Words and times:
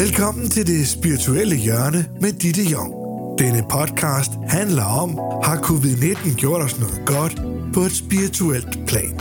Velkommen 0.00 0.50
til 0.50 0.66
det 0.66 0.88
spirituelle 0.88 1.56
hjørne 1.56 2.08
med 2.20 2.32
Ditte 2.32 2.62
Jong. 2.62 2.94
Denne 3.38 3.62
podcast 3.70 4.30
handler 4.48 4.84
om, 4.84 5.10
har 5.44 5.56
covid-19 5.56 6.34
gjort 6.34 6.62
os 6.62 6.78
noget 6.78 7.02
godt 7.06 7.34
på 7.74 7.80
et 7.80 7.92
spirituelt 7.92 8.86
plan? 8.86 9.20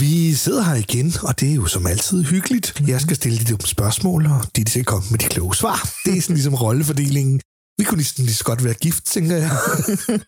Vi 0.00 0.34
sidder 0.34 0.62
her 0.62 0.74
igen, 0.74 1.12
og 1.22 1.40
det 1.40 1.50
er 1.50 1.54
jo 1.54 1.66
som 1.66 1.86
altid 1.86 2.22
hyggeligt. 2.24 2.82
Jeg 2.86 3.00
skal 3.00 3.16
stille 3.16 3.38
de 3.38 3.44
dumme 3.44 3.66
spørgsmål, 3.66 4.26
og 4.26 4.56
de 4.56 4.70
skal 4.70 4.84
komme 4.84 5.06
med 5.10 5.18
de 5.18 5.24
kloge 5.24 5.54
svar. 5.54 5.88
Det 6.04 6.16
er 6.16 6.22
sådan 6.22 6.34
ligesom 6.36 6.54
rollefordelingen. 6.54 7.40
Vi 7.78 7.84
kunne 7.84 7.98
ligesom 7.98 8.24
lige 8.24 8.34
så 8.34 8.44
godt 8.44 8.64
være 8.64 8.74
gift, 8.74 9.04
tænker 9.04 9.36
jeg. 9.36 9.50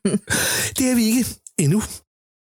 det 0.78 0.90
er 0.90 0.94
vi 0.94 1.04
ikke 1.04 1.26
endnu. 1.58 1.82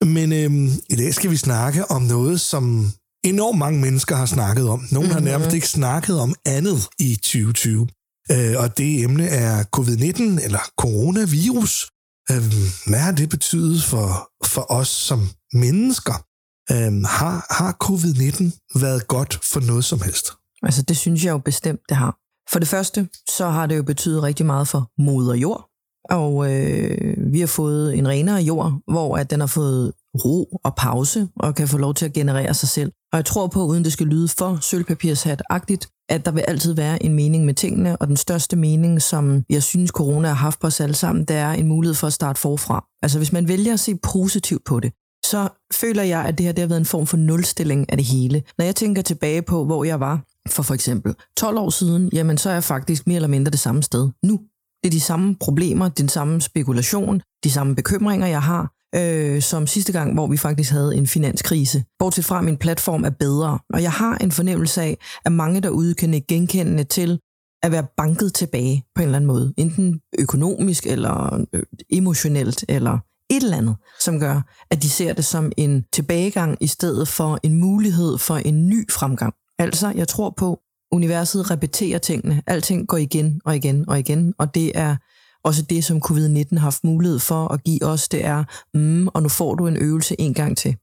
Men 0.06 0.34
øhm, 0.34 0.72
i 0.90 0.96
dag 0.96 1.14
skal 1.14 1.32
vi 1.32 1.38
snakke 1.38 1.92
om 1.92 2.02
noget, 2.02 2.42
som 2.42 2.92
enormt 3.24 3.58
mange 3.58 3.80
mennesker 3.80 4.16
har 4.16 4.26
snakket 4.26 4.70
om. 4.70 4.84
Nogle 4.92 5.10
har 5.10 5.20
nærmest 5.20 5.54
ikke 5.54 5.68
snakket 5.68 6.20
om 6.20 6.36
andet 6.46 6.88
i 7.00 7.16
2020. 7.16 7.88
Øh, 8.32 8.56
og 8.58 8.78
det 8.78 9.04
emne 9.04 9.28
er 9.28 9.64
covid-19, 9.78 10.46
eller 10.46 10.60
coronavirus. 10.78 11.90
Øh, 12.32 12.44
hvad 12.88 13.00
har 13.00 13.12
det 13.12 13.30
betydet 13.30 13.84
for, 13.84 14.30
for 14.46 14.72
os 14.72 14.88
som 14.88 15.30
mennesker? 15.54 16.26
Øh, 16.72 17.04
har, 17.04 17.46
har 17.50 17.78
covid-19 17.84 18.80
været 18.80 19.08
godt 19.08 19.40
for 19.44 19.60
noget 19.60 19.86
som 19.86 20.02
helst? 20.02 20.32
Altså, 20.64 20.82
det 20.82 20.98
synes 20.98 21.26
jeg 21.26 21.32
jo 21.32 21.38
bestemt, 21.38 21.82
det 21.90 21.98
har. 21.98 22.18
For 22.52 22.60
det 22.60 22.68
første, 22.68 23.10
så 23.30 23.50
har 23.50 23.66
det 23.66 23.78
jo 23.78 23.84
betydet 23.84 24.24
rigtig 24.24 24.46
meget 24.46 24.68
for 24.68 24.92
moder 25.02 25.36
jord. 25.36 25.70
Og 26.10 26.54
øh, 26.54 27.34
vi 27.34 27.40
har 27.40 27.48
fået 27.48 27.98
en 27.98 28.08
renere 28.08 28.42
jord, 28.42 28.82
hvor 28.88 29.18
at 29.18 29.30
den 29.30 29.40
har 29.40 29.48
fået 29.48 29.94
ro 30.26 30.60
og 30.64 30.76
pause 30.76 31.28
og 31.36 31.56
kan 31.56 31.68
få 31.68 31.78
lov 31.78 31.94
til 31.94 32.06
at 32.06 32.14
generere 32.14 32.54
sig 32.54 32.70
selv. 32.70 32.92
Og 33.12 33.18
jeg 33.18 33.26
tror 33.26 33.48
på, 33.48 33.66
uden 33.66 33.84
det 33.84 33.94
skal 33.94 34.08
lyde 34.08 34.28
for 34.28 34.58
sølvpapirshat-agtigt, 34.62 36.06
at 36.10 36.26
der 36.26 36.32
vil 36.32 36.44
altid 36.48 36.74
være 36.74 37.04
en 37.04 37.14
mening 37.14 37.46
med 37.46 37.54
tingene, 37.54 37.98
og 37.98 38.08
den 38.08 38.18
største 38.18 38.56
mening, 38.56 39.02
som 39.02 39.44
jeg 39.50 39.64
synes, 39.64 39.90
corona 39.90 40.28
har 40.28 40.36
haft 40.36 40.60
på 40.60 40.68
os 40.68 40.80
alle 40.80 40.96
sammen, 40.96 41.26
det 41.26 41.36
er 41.36 41.52
en 41.52 41.68
mulighed 41.68 41.96
for 41.96 42.08
at 42.08 42.14
starte 42.14 42.40
forfra. 42.40 42.86
Altså 43.02 43.18
hvis 43.18 43.32
man 43.32 43.48
vælger 43.48 43.74
at 43.74 43.80
se 43.80 43.96
positivt 43.96 44.66
på 44.66 44.80
det, 44.80 44.94
så 45.26 45.50
føler 45.74 46.04
jeg, 46.04 46.26
at 46.26 46.38
det 46.38 46.46
her 46.46 46.54
det 46.54 46.62
har 46.62 46.68
været 46.68 46.80
en 46.80 46.86
form 46.86 47.08
for 47.08 47.18
nulstilling 47.18 47.92
af 47.92 47.98
det 47.98 48.06
hele. 48.06 48.44
Når 48.58 48.66
jeg 48.66 48.76
tænker 48.76 49.02
tilbage 49.02 49.42
på, 49.42 49.66
hvor 49.66 49.84
jeg 49.84 50.00
var 50.00 50.26
for 50.50 50.64
for 50.64 50.74
eksempel 50.74 51.16
12 51.38 51.58
år 51.58 51.70
siden, 51.70 52.10
jamen 52.14 52.38
så 52.38 52.50
er 52.50 52.54
jeg 52.54 52.64
faktisk 52.64 53.08
mere 53.08 53.16
eller 53.16 53.28
mindre 53.28 53.52
det 53.52 53.60
samme 53.60 53.84
sted 53.84 54.10
nu. 54.24 54.40
Det 54.84 54.90
er 54.90 54.92
de 54.92 55.00
samme 55.00 55.36
problemer, 55.36 55.90
den 55.90 56.10
samme 56.10 56.42
spekulation, 56.42 57.22
de 57.44 57.52
samme 57.52 57.76
bekymringer, 57.76 58.28
jeg 58.28 58.42
har, 58.42 58.74
øh, 58.96 59.42
som 59.42 59.68
sidste 59.68 59.92
gang, 59.92 60.14
hvor 60.14 60.28
vi 60.28 60.38
faktisk 60.38 60.72
havde 60.72 60.96
en 60.96 61.08
finanskrise. 61.08 61.84
Bortset 62.00 62.26
fra, 62.26 62.38
at 62.38 62.46
min 62.46 62.58
platform 62.58 63.04
er 63.04 63.10
bedre. 63.10 63.60
Og 63.74 63.82
jeg 63.84 63.92
har 63.92 64.18
en 64.18 64.32
fornemmelse 64.32 64.82
af, 64.82 64.98
at 65.26 65.32
mange 65.32 65.62
derude 65.62 65.94
kan 65.94 66.24
genkendende 66.28 66.84
til 66.84 67.20
at 67.64 67.72
være 67.72 67.88
banket 67.98 68.34
tilbage 68.34 68.84
på 68.96 69.02
en 69.02 69.06
eller 69.06 69.16
anden 69.16 69.28
måde. 69.28 69.54
Enten 69.58 70.00
økonomisk, 70.20 70.88
eller 70.88 71.46
øh, 71.54 71.64
emotionelt, 71.90 72.66
eller 72.70 72.98
et 73.30 73.44
eller 73.44 73.58
andet, 73.58 73.76
som 74.00 74.20
gør, 74.20 74.42
at 74.70 74.84
de 74.84 74.90
ser 74.90 75.14
det 75.14 75.26
som 75.26 75.52
en 75.58 75.86
tilbagegang 75.94 76.58
i 76.62 76.68
stedet 76.68 77.08
for 77.08 77.40
en 77.44 77.60
mulighed 77.60 78.18
for 78.18 78.36
en 78.36 78.70
ny 78.70 78.92
fremgang. 78.92 79.34
Altså, 79.60 79.94
jeg 79.96 80.08
tror 80.08 80.34
på, 80.38 80.60
universet 80.92 81.52
repeterer 81.52 81.98
tingene. 81.98 82.42
Alting 82.48 82.88
går 82.88 82.98
igen 82.98 83.42
og 83.46 83.56
igen 83.56 83.90
og 83.90 84.00
igen, 84.00 84.34
og 84.38 84.56
det 84.56 84.72
er 84.76 84.96
også 85.44 85.62
det, 85.62 85.84
som 85.84 86.02
covid-19 86.06 86.48
har 86.52 86.60
haft 86.60 86.84
mulighed 86.84 87.20
for 87.20 87.48
at 87.48 87.64
give 87.64 87.84
os, 87.84 88.10
det 88.10 88.26
er, 88.26 88.44
mm, 88.74 89.08
og 89.08 89.24
nu 89.24 89.30
får 89.30 89.56
du 89.56 89.68
en 89.68 89.78
øvelse 89.78 90.16
en 90.22 90.34
gang 90.34 90.58
til. 90.58 90.76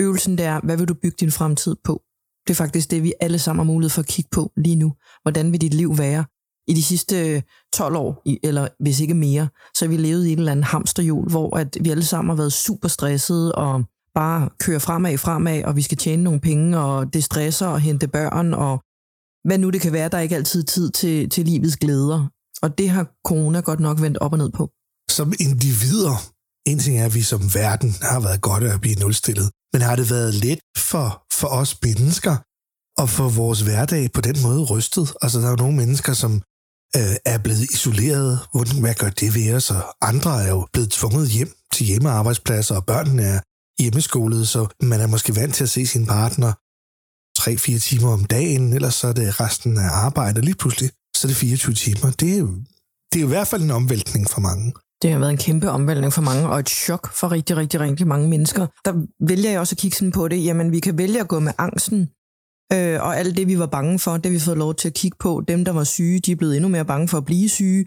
Øvelsen 0.00 0.38
det 0.38 0.46
er, 0.46 0.60
hvad 0.60 0.76
vil 0.76 0.88
du 0.88 0.94
bygge 0.94 1.16
din 1.20 1.32
fremtid 1.32 1.76
på? 1.84 2.02
Det 2.46 2.50
er 2.50 2.54
faktisk 2.54 2.90
det, 2.90 3.02
vi 3.02 3.12
alle 3.20 3.38
sammen 3.38 3.66
har 3.66 3.72
mulighed 3.72 3.90
for 3.90 4.02
at 4.02 4.08
kigge 4.08 4.28
på 4.32 4.52
lige 4.56 4.76
nu. 4.76 4.92
Hvordan 5.22 5.52
vil 5.52 5.60
dit 5.60 5.74
liv 5.74 5.98
være? 5.98 6.24
I 6.68 6.74
de 6.74 6.82
sidste 6.82 7.28
øh, 7.28 7.42
12 7.72 7.96
år, 7.96 8.22
eller 8.42 8.68
hvis 8.80 9.00
ikke 9.00 9.14
mere, 9.14 9.48
så 9.74 9.84
har 9.84 9.90
vi 9.90 9.96
levet 9.96 10.26
i 10.26 10.32
et 10.32 10.38
eller 10.38 10.52
andet 10.52 10.64
hamsterhjul, 10.64 11.30
hvor 11.30 11.56
at 11.56 11.76
vi 11.80 11.90
alle 11.90 12.04
sammen 12.04 12.30
har 12.30 12.36
været 12.36 12.52
super 12.52 12.88
stressede 12.88 13.54
og 13.54 13.84
bare 14.14 14.48
kører 14.60 14.78
fremad, 14.78 15.18
fremad, 15.18 15.64
og 15.64 15.76
vi 15.76 15.82
skal 15.82 15.98
tjene 15.98 16.22
nogle 16.22 16.40
penge, 16.40 16.78
og 16.78 17.14
det 17.14 17.24
stresser 17.24 17.66
og 17.66 17.80
hente 17.80 18.08
børn, 18.08 18.54
og 18.54 18.82
hvad 19.44 19.58
nu 19.58 19.70
det 19.70 19.80
kan 19.80 19.92
være, 19.92 20.08
der 20.08 20.18
er 20.18 20.22
ikke 20.22 20.36
altid 20.36 20.62
tid 20.62 20.90
til, 20.90 21.30
til 21.30 21.44
livets 21.44 21.76
glæder. 21.76 22.28
Og 22.62 22.78
det 22.78 22.90
har 22.90 23.04
corona 23.24 23.60
godt 23.60 23.80
nok 23.80 24.00
vendt 24.00 24.18
op 24.18 24.32
og 24.32 24.38
ned 24.38 24.50
på. 24.50 24.64
Som 25.10 25.32
individer, 25.40 26.16
en 26.70 26.78
ting 26.78 26.98
er, 27.00 27.04
at 27.04 27.14
vi 27.14 27.22
som 27.22 27.54
verden 27.54 27.90
har 28.02 28.20
været 28.20 28.40
godt 28.40 28.64
at 28.64 28.80
blive 28.80 28.94
nulstillet, 28.94 29.50
men 29.72 29.82
har 29.82 29.96
det 29.96 30.10
været 30.10 30.34
let 30.34 30.60
for, 30.90 31.08
for 31.38 31.48
os 31.48 31.82
mennesker 31.82 32.36
at 33.02 33.08
få 33.10 33.28
vores 33.28 33.60
hverdag 33.60 34.12
på 34.12 34.20
den 34.20 34.36
måde 34.42 34.62
rystet? 34.64 35.12
Altså, 35.22 35.38
der 35.38 35.46
er 35.46 35.50
jo 35.50 35.56
nogle 35.56 35.76
mennesker, 35.76 36.12
som 36.12 36.32
øh, 36.96 37.16
er 37.24 37.38
blevet 37.38 37.70
isoleret. 37.74 38.40
Hvad 38.80 38.94
gør 38.94 39.10
det 39.10 39.34
ved 39.34 39.54
os? 39.54 39.70
Og 39.70 39.82
andre 40.10 40.44
er 40.44 40.48
jo 40.48 40.66
blevet 40.72 40.90
tvunget 40.90 41.28
hjem 41.28 41.52
til 41.72 41.86
hjemmearbejdspladser, 41.86 42.74
og 42.76 42.86
børnene 42.86 43.22
er 43.22 43.40
hjemmeskolet, 43.82 44.48
så 44.48 44.60
man 44.82 45.00
er 45.00 45.06
måske 45.06 45.36
vant 45.36 45.54
til 45.54 45.64
at 45.64 45.70
se 45.70 45.86
sin 45.86 46.06
partner 46.06 46.52
3-4 47.38 47.78
timer 47.78 48.12
om 48.12 48.24
dagen, 48.24 48.72
ellers 48.72 48.94
så 48.94 49.06
er 49.08 49.12
det 49.12 49.40
resten 49.40 49.78
af 49.78 49.88
arbejdet. 50.06 50.44
Lige 50.44 50.54
pludselig 50.54 50.90
så 51.22 51.26
er 51.26 51.30
det 51.30 51.36
24 51.36 51.74
timer. 51.74 52.10
Det 52.20 52.38
er, 52.38 52.46
det 53.12 53.20
er 53.20 53.24
i 53.24 53.28
hvert 53.28 53.46
fald 53.46 53.62
en 53.62 53.70
omvæltning 53.70 54.30
for 54.30 54.40
mange. 54.40 54.72
Det 55.02 55.12
har 55.12 55.18
været 55.18 55.30
en 55.30 55.44
kæmpe 55.48 55.70
omvæltning 55.70 56.12
for 56.12 56.22
mange, 56.22 56.48
og 56.48 56.58
et 56.58 56.68
chok 56.68 57.12
for 57.12 57.32
rigtig, 57.32 57.56
rigtig, 57.56 57.80
rigtig 57.80 58.06
mange 58.06 58.28
mennesker. 58.28 58.66
Der 58.84 58.92
vælger 59.30 59.50
jeg 59.50 59.60
også 59.60 59.74
at 59.74 59.78
kigge 59.78 59.96
sådan 59.96 60.12
på 60.12 60.28
det. 60.28 60.44
Jamen, 60.44 60.72
vi 60.72 60.80
kan 60.80 60.98
vælge 60.98 61.20
at 61.20 61.28
gå 61.28 61.38
med 61.40 61.52
angsten, 61.58 62.00
øh, 62.72 62.98
og 63.06 63.18
alt 63.18 63.36
det, 63.36 63.46
vi 63.48 63.58
var 63.58 63.66
bange 63.66 63.98
for, 63.98 64.16
det 64.16 64.32
vi 64.32 64.38
fået 64.38 64.58
lov 64.58 64.74
til 64.74 64.88
at 64.88 64.94
kigge 64.94 65.16
på. 65.20 65.42
Dem, 65.48 65.64
der 65.64 65.72
var 65.72 65.84
syge, 65.84 66.20
de 66.20 66.32
er 66.32 66.36
blevet 66.36 66.56
endnu 66.56 66.68
mere 66.68 66.84
bange 66.84 67.08
for 67.08 67.18
at 67.18 67.24
blive 67.24 67.48
syge. 67.48 67.86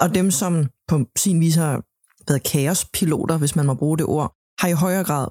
Og 0.00 0.14
dem, 0.14 0.30
som 0.30 0.70
på 0.88 0.96
sin 1.16 1.40
vis 1.40 1.54
har 1.54 1.74
været 2.28 2.42
kaospiloter, 2.42 3.38
hvis 3.38 3.56
man 3.56 3.66
må 3.66 3.74
bruge 3.74 3.98
det 3.98 4.06
ord, 4.06 4.34
har 4.60 4.68
i 4.68 4.72
højere 4.72 5.04
grad 5.04 5.28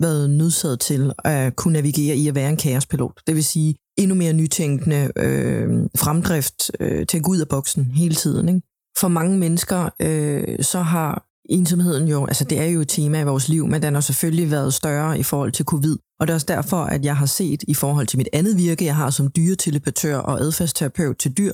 været 0.00 0.30
nødsaget 0.30 0.80
til 0.80 1.12
at 1.24 1.56
kunne 1.56 1.72
navigere 1.72 2.16
i 2.16 2.28
at 2.28 2.34
være 2.34 2.50
en 2.50 2.56
kaospilot. 2.56 3.20
Det 3.26 3.34
vil 3.34 3.44
sige 3.44 3.74
endnu 3.98 4.14
mere 4.14 4.32
nytænkende 4.32 5.12
øh, 5.16 5.68
fremdrift 5.96 6.70
øh, 6.80 7.06
til 7.06 7.16
at 7.16 7.22
gå 7.22 7.30
ud 7.30 7.38
af 7.38 7.48
boksen 7.48 7.84
hele 7.84 8.14
tiden. 8.14 8.48
Ikke? 8.48 8.60
For 8.98 9.08
mange 9.08 9.38
mennesker, 9.38 9.88
øh, 10.00 10.58
så 10.64 10.80
har 10.80 11.26
ensomheden 11.48 12.08
jo, 12.08 12.26
altså 12.26 12.44
det 12.44 12.60
er 12.60 12.64
jo 12.64 12.80
et 12.80 12.88
tema 12.88 13.20
i 13.20 13.24
vores 13.24 13.48
liv, 13.48 13.66
men 13.66 13.82
den 13.82 13.94
har 13.94 14.00
selvfølgelig 14.00 14.50
været 14.50 14.74
større 14.74 15.18
i 15.18 15.22
forhold 15.22 15.52
til 15.52 15.64
covid. 15.64 15.96
Og 16.20 16.26
det 16.26 16.32
er 16.32 16.34
også 16.34 16.46
derfor, 16.48 16.76
at 16.76 17.04
jeg 17.04 17.16
har 17.16 17.26
set 17.26 17.64
i 17.68 17.74
forhold 17.74 18.06
til 18.06 18.16
mit 18.16 18.28
andet 18.32 18.56
virke, 18.56 18.84
jeg 18.84 18.96
har 18.96 19.10
som 19.10 19.30
dyreteleportør 19.36 20.16
og 20.18 20.40
adfærdsterapeut 20.40 21.18
til 21.18 21.32
dyr, 21.38 21.52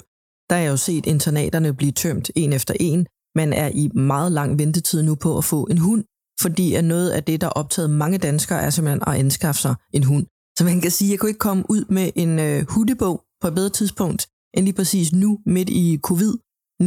der 0.50 0.56
har 0.56 0.62
jeg 0.62 0.70
jo 0.70 0.76
set 0.76 1.06
internaterne 1.06 1.74
blive 1.74 1.92
tømt 1.92 2.30
en 2.36 2.52
efter 2.52 2.74
en. 2.80 3.06
Man 3.34 3.52
er 3.52 3.70
i 3.74 3.88
meget 3.94 4.32
lang 4.32 4.58
ventetid 4.58 5.02
nu 5.02 5.14
på 5.14 5.38
at 5.38 5.44
få 5.44 5.64
en 5.70 5.78
hund, 5.78 6.04
fordi 6.40 6.74
at 6.74 6.84
noget 6.84 7.10
af 7.10 7.24
det, 7.24 7.40
der 7.40 7.48
optaget 7.48 7.90
mange 7.90 8.18
danskere, 8.18 8.62
er 8.62 8.70
simpelthen 8.70 9.02
at 9.06 9.14
anskaffe 9.14 9.60
sig 9.60 9.74
en 9.92 10.04
hund. 10.04 10.26
Så 10.58 10.64
man 10.64 10.80
kan 10.80 10.90
sige, 10.90 11.08
at 11.08 11.10
jeg 11.10 11.18
kunne 11.18 11.30
ikke 11.30 11.38
komme 11.38 11.64
ud 11.68 11.84
med 11.88 12.10
en 12.14 12.38
øh, 12.38 12.64
hundebog 12.68 13.22
på 13.40 13.48
et 13.48 13.54
bedre 13.54 13.70
tidspunkt, 13.70 14.26
end 14.54 14.64
lige 14.64 14.74
præcis 14.74 15.12
nu, 15.12 15.38
midt 15.46 15.68
i 15.68 15.98
covid-19, 16.06 16.80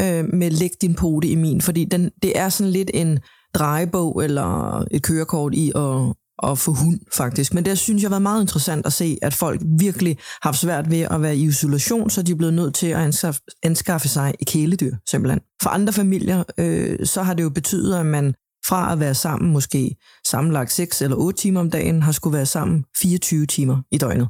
øh, 0.00 0.24
med 0.34 0.50
Læg 0.50 0.70
din 0.80 0.94
pote 0.94 1.28
i 1.28 1.34
min, 1.34 1.60
fordi 1.60 1.84
den, 1.84 2.10
det 2.22 2.38
er 2.38 2.48
sådan 2.48 2.72
lidt 2.72 2.90
en 2.94 3.18
drejebog 3.54 4.24
eller 4.24 4.84
et 4.90 5.02
kørekort 5.02 5.54
i 5.54 5.72
at, 5.74 6.14
at 6.50 6.58
få 6.58 6.72
hund, 6.72 7.00
faktisk. 7.12 7.54
Men 7.54 7.64
det 7.64 7.78
synes 7.78 8.02
jeg 8.02 8.08
har 8.08 8.12
været 8.12 8.22
meget 8.22 8.42
interessant 8.42 8.86
at 8.86 8.92
se, 8.92 9.18
at 9.22 9.34
folk 9.34 9.60
virkelig 9.78 10.16
har 10.42 10.48
haft 10.48 10.58
svært 10.58 10.90
ved 10.90 11.00
at 11.00 11.22
være 11.22 11.36
i 11.36 11.44
isolation, 11.44 12.10
så 12.10 12.22
de 12.22 12.32
er 12.32 12.36
blevet 12.36 12.54
nødt 12.54 12.74
til 12.74 12.86
at 12.86 12.98
anskaffe, 12.98 13.40
anskaffe 13.62 14.08
sig 14.08 14.34
et 14.40 14.46
kæledyr, 14.46 14.96
simpelthen. 15.10 15.40
For 15.62 15.70
andre 15.70 15.92
familier, 15.92 16.44
øh, 16.58 17.06
så 17.06 17.22
har 17.22 17.34
det 17.34 17.42
jo 17.42 17.50
betydet, 17.50 17.96
at 17.96 18.06
man 18.06 18.34
fra 18.68 18.92
at 18.92 19.00
være 19.00 19.14
sammen 19.14 19.52
måske 19.52 19.96
sammenlagt 20.26 20.72
6 20.72 21.02
eller 21.02 21.16
8 21.16 21.38
timer 21.38 21.60
om 21.60 21.70
dagen, 21.70 22.02
har 22.02 22.12
skulle 22.12 22.36
være 22.36 22.46
sammen 22.46 22.84
24 22.96 23.46
timer 23.46 23.82
i 23.90 23.98
døgnet. 23.98 24.28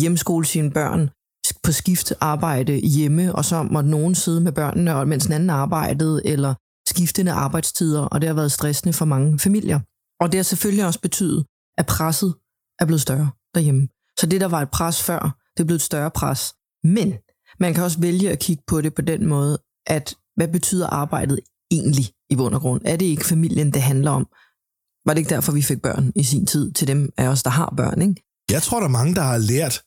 Hjemskole 0.00 0.46
sine 0.46 0.70
børn, 0.70 1.10
på 1.64 1.72
skift 1.72 2.12
arbejde 2.20 2.72
hjemme, 2.76 3.34
og 3.34 3.44
så 3.44 3.62
måtte 3.62 3.90
nogen 3.90 4.14
sidde 4.14 4.40
med 4.40 4.52
børnene, 4.52 4.96
og 4.96 5.08
mens 5.08 5.24
den 5.24 5.32
anden 5.32 5.50
arbejdede, 5.50 6.26
eller 6.26 6.54
skiftende 6.88 7.32
arbejdstider, 7.32 8.00
og 8.00 8.20
det 8.20 8.26
har 8.28 8.34
været 8.34 8.52
stressende 8.52 8.92
for 8.92 9.04
mange 9.04 9.38
familier. 9.38 9.80
Og 10.20 10.32
det 10.32 10.38
har 10.38 10.42
selvfølgelig 10.42 10.86
også 10.86 11.00
betydet, 11.00 11.46
at 11.78 11.86
presset 11.86 12.34
er 12.80 12.84
blevet 12.86 13.00
større 13.00 13.30
derhjemme. 13.54 13.88
Så 14.18 14.26
det, 14.26 14.40
der 14.40 14.48
var 14.48 14.62
et 14.62 14.70
pres 14.70 15.02
før, 15.02 15.20
det 15.56 15.60
er 15.62 15.66
blevet 15.66 15.78
et 15.78 15.90
større 15.90 16.10
pres. 16.10 16.54
Men 16.84 17.14
man 17.60 17.74
kan 17.74 17.84
også 17.84 18.00
vælge 18.00 18.30
at 18.30 18.38
kigge 18.38 18.62
på 18.66 18.80
det 18.80 18.94
på 18.94 19.02
den 19.02 19.26
måde, 19.26 19.58
at 19.86 20.16
hvad 20.36 20.48
betyder 20.48 20.86
arbejdet 20.86 21.40
egentlig 21.74 22.10
i 22.30 22.36
bund 22.36 22.54
og 22.54 22.60
grund? 22.60 22.82
Er 22.84 22.96
det 22.96 23.06
ikke 23.06 23.26
familien, 23.26 23.70
det 23.70 23.82
handler 23.82 24.10
om? 24.10 24.26
Var 25.06 25.14
det 25.14 25.18
ikke 25.18 25.34
derfor, 25.34 25.52
vi 25.52 25.62
fik 25.62 25.82
børn 25.82 26.12
i 26.16 26.22
sin 26.22 26.46
tid 26.46 26.72
til 26.72 26.88
dem 26.88 27.10
af 27.16 27.28
os, 27.28 27.42
der 27.42 27.50
har 27.50 27.74
børn? 27.76 28.02
Ikke? 28.02 28.22
Jeg 28.50 28.62
tror, 28.62 28.78
der 28.78 28.86
er 28.86 28.90
mange, 28.90 29.14
der 29.14 29.22
har 29.22 29.38
lært 29.38 29.82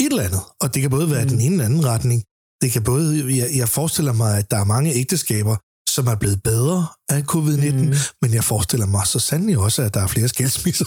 et 0.00 0.10
eller 0.10 0.22
andet, 0.22 0.40
og 0.60 0.74
det 0.74 0.82
kan 0.82 0.90
både 0.90 1.10
være 1.10 1.22
mm. 1.22 1.28
den 1.28 1.40
ene 1.40 1.52
eller 1.52 1.64
anden 1.64 1.84
retning. 1.84 2.22
Det 2.62 2.72
kan 2.72 2.82
både, 2.82 3.36
jeg, 3.36 3.48
jeg 3.56 3.68
forestiller 3.68 4.12
mig, 4.12 4.38
at 4.38 4.50
der 4.50 4.56
er 4.56 4.64
mange 4.64 4.94
ægteskaber, 4.94 5.56
som 5.90 6.06
er 6.06 6.14
blevet 6.14 6.42
bedre 6.42 6.86
af 7.08 7.22
covid-19, 7.32 7.72
mm. 7.72 7.94
men 8.22 8.34
jeg 8.34 8.44
forestiller 8.44 8.86
mig 8.86 9.06
så 9.06 9.18
sandelig 9.18 9.58
også, 9.58 9.82
at 9.82 9.94
der 9.94 10.00
er 10.00 10.06
flere 10.06 10.28
skilsmisser. 10.28 10.84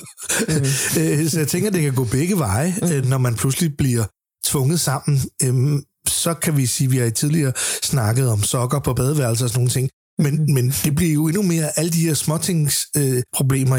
Mm. 0.47 0.65
så 1.31 1.39
jeg 1.39 1.47
tænker, 1.47 1.67
at 1.67 1.73
det 1.73 1.81
kan 1.81 1.95
gå 1.95 2.05
begge 2.05 2.37
veje, 2.37 2.75
mm. 2.81 3.07
når 3.07 3.17
man 3.17 3.35
pludselig 3.35 3.77
bliver 3.77 4.05
tvunget 4.45 4.79
sammen 4.79 5.21
øhm, 5.43 5.83
så 6.07 6.33
kan 6.33 6.57
vi 6.57 6.65
sige, 6.65 6.85
at 6.85 6.91
vi 6.91 6.97
har 6.97 7.09
tidligere 7.09 7.53
snakket 7.83 8.29
om 8.29 8.43
sokker 8.43 8.79
på 8.79 8.93
badeværelser 8.93 9.45
og 9.45 9.49
sådan 9.49 9.59
nogle 9.59 9.69
ting. 9.69 9.89
Men, 10.19 10.35
mm. 10.35 10.53
men 10.53 10.73
det 10.83 10.95
bliver 10.95 11.13
jo 11.13 11.27
endnu 11.27 11.41
mere, 11.41 11.79
alle 11.79 11.91
de 11.91 12.01
her 12.07 12.13
småtings 12.13 12.87
øh, 12.97 13.21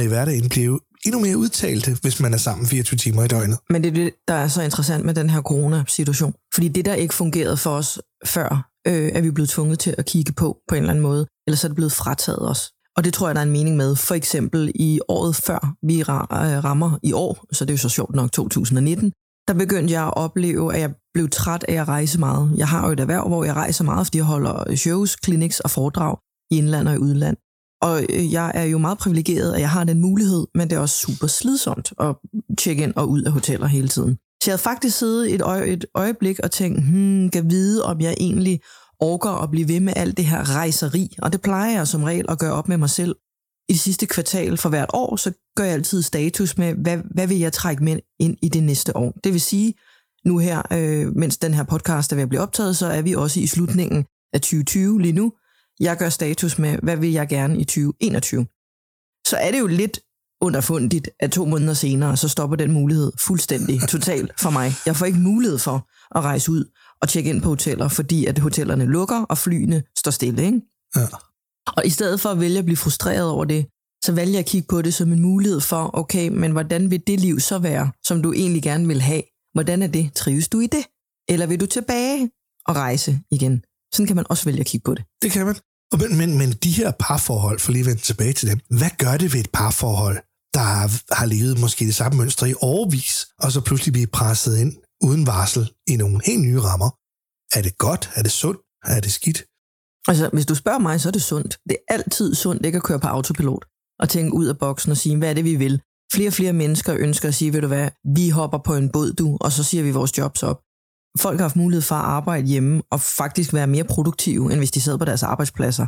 i 0.02 0.06
hverdagen 0.06 0.48
bliver 0.48 0.66
jo 0.66 0.80
endnu 1.06 1.20
mere 1.20 1.36
udtalte, 1.36 1.96
hvis 2.02 2.20
man 2.20 2.34
er 2.34 2.38
sammen 2.38 2.66
24 2.66 2.98
timer 2.98 3.24
i 3.24 3.28
døgnet. 3.28 3.58
Men 3.70 3.82
det 3.82 3.88
er 3.88 3.94
det, 3.94 4.12
der 4.28 4.34
er 4.34 4.48
så 4.48 4.62
interessant 4.62 5.04
med 5.04 5.14
den 5.14 5.30
her 5.30 5.42
corona-situation. 5.42 6.34
Fordi 6.54 6.68
det, 6.68 6.84
der 6.84 6.94
ikke 6.94 7.14
fungerede 7.14 7.56
for 7.56 7.70
os 7.70 7.98
før, 8.26 8.70
øh, 8.86 9.10
er 9.14 9.20
vi 9.20 9.30
blevet 9.30 9.48
tvunget 9.48 9.78
til 9.78 9.94
at 9.98 10.06
kigge 10.06 10.32
på 10.32 10.56
på 10.68 10.74
en 10.74 10.82
eller 10.82 10.90
anden 10.90 11.02
måde. 11.02 11.26
Ellers 11.46 11.64
er 11.64 11.68
det 11.68 11.74
blevet 11.74 11.92
frataget 11.92 12.48
os. 12.48 12.70
Og 12.96 13.04
det 13.04 13.14
tror 13.14 13.28
jeg, 13.28 13.34
der 13.34 13.40
er 13.40 13.46
en 13.46 13.52
mening 13.52 13.76
med. 13.76 13.96
For 13.96 14.14
eksempel 14.14 14.72
i 14.74 15.00
året 15.08 15.36
før 15.36 15.74
vi 15.86 16.00
øh, 16.00 16.08
rammer 16.08 16.98
i 17.02 17.12
år, 17.12 17.44
så 17.52 17.64
det 17.64 17.70
er 17.70 17.74
jo 17.74 17.78
så 17.78 17.88
sjovt 17.88 18.14
nok 18.14 18.32
2019, 18.32 19.12
der 19.48 19.54
begyndte 19.54 19.92
jeg 19.94 20.06
at 20.06 20.16
opleve, 20.16 20.74
at 20.74 20.80
jeg 20.80 20.90
blev 21.14 21.28
træt 21.28 21.64
af 21.68 21.74
at 21.74 21.88
rejse 21.88 22.18
meget. 22.18 22.52
Jeg 22.56 22.68
har 22.68 22.86
jo 22.86 22.92
et 22.92 23.00
erhverv, 23.00 23.28
hvor 23.28 23.44
jeg 23.44 23.54
rejser 23.54 23.84
meget, 23.84 24.06
fordi 24.06 24.18
jeg 24.18 24.24
holder 24.24 24.76
shows, 24.76 25.16
clinics 25.24 25.60
og 25.60 25.70
foredrag 25.70 26.16
i 26.50 26.56
indland 26.56 26.88
og 26.88 26.94
i 26.94 26.98
udland. 26.98 27.36
Og 27.82 28.02
øh, 28.10 28.32
jeg 28.32 28.52
er 28.54 28.64
jo 28.64 28.78
meget 28.78 28.98
privilegeret, 28.98 29.54
at 29.54 29.60
jeg 29.60 29.70
har 29.70 29.84
den 29.84 30.00
mulighed, 30.00 30.46
men 30.54 30.70
det 30.70 30.76
er 30.76 30.80
også 30.80 30.96
super 31.06 31.26
slidsomt 31.26 31.92
at 32.00 32.16
tjekke 32.58 32.82
ind 32.82 32.92
og 32.96 33.08
ud 33.10 33.22
af 33.22 33.32
hoteller 33.32 33.66
hele 33.66 33.88
tiden. 33.88 34.14
Så 34.14 34.50
jeg 34.50 34.52
havde 34.52 34.62
faktisk 34.62 34.98
siddet 34.98 35.34
et, 35.34 35.40
øje, 35.40 35.66
et 35.66 35.84
øjeblik 35.94 36.38
og 36.38 36.50
tænkt, 36.50 36.82
hmm, 36.82 37.30
kan 37.30 37.50
vide, 37.50 37.84
om 37.84 38.00
jeg 38.00 38.14
egentlig 38.20 38.60
orker 39.00 39.42
at 39.42 39.50
blive 39.50 39.68
ved 39.68 39.80
med 39.80 39.92
alt 39.96 40.16
det 40.16 40.24
her 40.24 40.56
rejseri. 40.56 41.16
Og 41.22 41.32
det 41.32 41.40
plejer 41.40 41.76
jeg 41.76 41.88
som 41.88 42.02
regel 42.04 42.26
at 42.28 42.38
gøre 42.38 42.52
op 42.52 42.68
med 42.68 42.76
mig 42.76 42.90
selv. 42.90 43.16
I 43.68 43.72
det 43.72 43.80
sidste 43.80 44.06
kvartal 44.06 44.56
for 44.56 44.68
hvert 44.68 44.90
år, 44.92 45.16
så 45.16 45.32
gør 45.56 45.64
jeg 45.64 45.72
altid 45.72 46.02
status 46.02 46.58
med, 46.58 46.74
hvad, 46.74 46.98
hvad 47.14 47.26
vil 47.26 47.38
jeg 47.38 47.52
trække 47.52 47.84
med 47.84 47.98
ind 48.20 48.36
i 48.42 48.48
det 48.48 48.62
næste 48.62 48.96
år. 48.96 49.18
Det 49.24 49.32
vil 49.32 49.40
sige, 49.40 49.74
nu 50.24 50.38
her, 50.38 50.62
øh, 50.72 51.16
mens 51.16 51.38
den 51.38 51.54
her 51.54 51.62
podcast 51.62 52.12
er 52.12 52.16
ved 52.16 52.22
at 52.22 52.28
blive 52.28 52.42
optaget, 52.42 52.76
så 52.76 52.86
er 52.86 53.02
vi 53.02 53.14
også 53.14 53.40
i 53.40 53.46
slutningen 53.46 54.04
af 54.32 54.40
2020 54.40 55.00
lige 55.00 55.12
nu. 55.12 55.32
Jeg 55.80 55.96
gør 55.96 56.08
status 56.08 56.58
med, 56.58 56.78
hvad 56.82 56.96
vil 56.96 57.12
jeg 57.12 57.28
gerne 57.28 57.60
i 57.60 57.64
2021. 57.64 58.46
Så 59.26 59.36
er 59.36 59.50
det 59.50 59.58
jo 59.58 59.66
lidt 59.66 60.00
underfundigt, 60.40 61.10
at 61.20 61.32
to 61.32 61.44
måneder 61.44 61.74
senere, 61.74 62.16
så 62.16 62.28
stopper 62.28 62.56
den 62.56 62.72
mulighed 62.72 63.12
fuldstændig 63.18 63.80
totalt 63.88 64.40
for 64.40 64.50
mig. 64.50 64.72
Jeg 64.86 64.96
får 64.96 65.06
ikke 65.06 65.18
mulighed 65.18 65.58
for 65.58 65.88
at 66.18 66.24
rejse 66.24 66.52
ud 66.52 66.64
og 67.02 67.08
tjekke 67.08 67.30
ind 67.30 67.42
på 67.42 67.48
hoteller, 67.48 67.88
fordi 67.88 68.26
at 68.26 68.38
hotellerne 68.38 68.84
lukker, 68.84 69.22
og 69.22 69.38
flyene 69.38 69.82
står 69.96 70.10
stille. 70.10 70.44
Ikke? 70.44 70.60
Ja. 70.96 71.06
Og 71.66 71.86
i 71.86 71.90
stedet 71.90 72.20
for 72.20 72.28
at 72.28 72.40
vælge 72.40 72.58
at 72.58 72.64
blive 72.64 72.76
frustreret 72.76 73.30
over 73.30 73.44
det, 73.44 73.66
så 74.04 74.12
vælger 74.12 74.32
jeg 74.32 74.38
at 74.38 74.46
kigge 74.46 74.66
på 74.68 74.82
det 74.82 74.94
som 74.94 75.12
en 75.12 75.22
mulighed 75.22 75.60
for, 75.60 75.90
okay, 75.92 76.28
men 76.28 76.52
hvordan 76.52 76.90
vil 76.90 77.02
det 77.06 77.20
liv 77.20 77.40
så 77.40 77.58
være, 77.58 77.90
som 78.04 78.22
du 78.22 78.32
egentlig 78.32 78.62
gerne 78.62 78.86
vil 78.86 79.00
have? 79.00 79.22
Hvordan 79.52 79.82
er 79.82 79.86
det? 79.86 80.12
Trives 80.14 80.48
du 80.48 80.60
i 80.60 80.66
det? 80.66 80.86
Eller 81.28 81.46
vil 81.46 81.60
du 81.60 81.66
tilbage 81.66 82.30
og 82.66 82.76
rejse 82.76 83.20
igen? 83.30 83.64
Sådan 83.92 84.06
kan 84.06 84.16
man 84.16 84.24
også 84.28 84.44
vælge 84.44 84.60
at 84.60 84.66
kigge 84.66 84.84
på 84.84 84.94
det. 84.94 85.04
Det 85.22 85.30
kan 85.30 85.46
man. 85.46 85.56
Men, 85.98 86.18
men, 86.18 86.38
men 86.38 86.50
de 86.52 86.70
her 86.70 86.90
parforhold, 86.90 87.58
for 87.58 87.72
lige 87.72 87.80
at 87.80 87.86
vende 87.86 88.00
tilbage 88.00 88.32
til 88.32 88.48
dem, 88.50 88.60
hvad 88.78 88.90
gør 88.98 89.16
det 89.16 89.32
ved 89.32 89.40
et 89.40 89.50
parforhold, 89.52 90.18
der 90.54 90.60
har, 90.60 91.14
har 91.14 91.26
levet 91.26 91.60
måske 91.60 91.84
det 91.84 91.94
samme 91.94 92.18
mønster 92.18 92.46
i 92.46 92.54
overvis, 92.60 93.26
og 93.38 93.52
så 93.52 93.60
pludselig 93.60 93.92
bliver 93.92 94.06
presset 94.12 94.58
ind 94.58 94.72
uden 95.02 95.26
varsel 95.26 95.70
i 95.86 95.96
nogle 95.96 96.20
helt 96.26 96.42
nye 96.42 96.60
rammer? 96.60 96.90
Er 97.58 97.62
det 97.62 97.78
godt? 97.78 98.10
Er 98.14 98.22
det 98.22 98.32
sundt? 98.32 98.60
Er 98.84 99.00
det 99.00 99.12
skidt? 99.12 99.44
Altså, 100.08 100.30
hvis 100.32 100.46
du 100.46 100.54
spørger 100.54 100.78
mig, 100.78 101.00
så 101.00 101.08
er 101.08 101.12
det 101.12 101.22
sundt. 101.22 101.58
Det 101.68 101.76
er 101.88 101.94
altid 101.94 102.34
sundt 102.34 102.66
ikke 102.66 102.76
at 102.76 102.82
køre 102.82 103.00
på 103.00 103.06
autopilot 103.06 103.64
og 104.00 104.08
tænke 104.08 104.32
ud 104.34 104.46
af 104.46 104.58
boksen 104.58 104.90
og 104.90 104.96
sige, 104.96 105.16
hvad 105.16 105.30
er 105.30 105.34
det, 105.34 105.44
vi 105.44 105.56
vil? 105.56 105.80
Flere 106.12 106.28
og 106.28 106.32
flere 106.32 106.52
mennesker 106.52 106.96
ønsker 106.98 107.28
at 107.28 107.34
sige, 107.34 107.52
ved 107.52 107.60
du 107.60 107.66
hvad, 107.66 107.90
vi 108.16 108.28
hopper 108.28 108.58
på 108.58 108.74
en 108.76 108.88
båd, 108.92 109.12
du, 109.12 109.38
og 109.40 109.52
så 109.52 109.62
siger 109.64 109.82
vi 109.82 109.90
vores 109.90 110.18
jobs 110.18 110.42
op. 110.42 110.60
Folk 111.18 111.38
har 111.38 111.44
haft 111.44 111.56
mulighed 111.56 111.82
for 111.82 111.94
at 111.94 112.04
arbejde 112.04 112.46
hjemme 112.46 112.82
og 112.90 113.00
faktisk 113.00 113.52
være 113.52 113.66
mere 113.66 113.84
produktive, 113.84 114.52
end 114.52 114.60
hvis 114.60 114.70
de 114.70 114.80
sad 114.80 114.98
på 114.98 115.04
deres 115.04 115.22
arbejdspladser. 115.22 115.86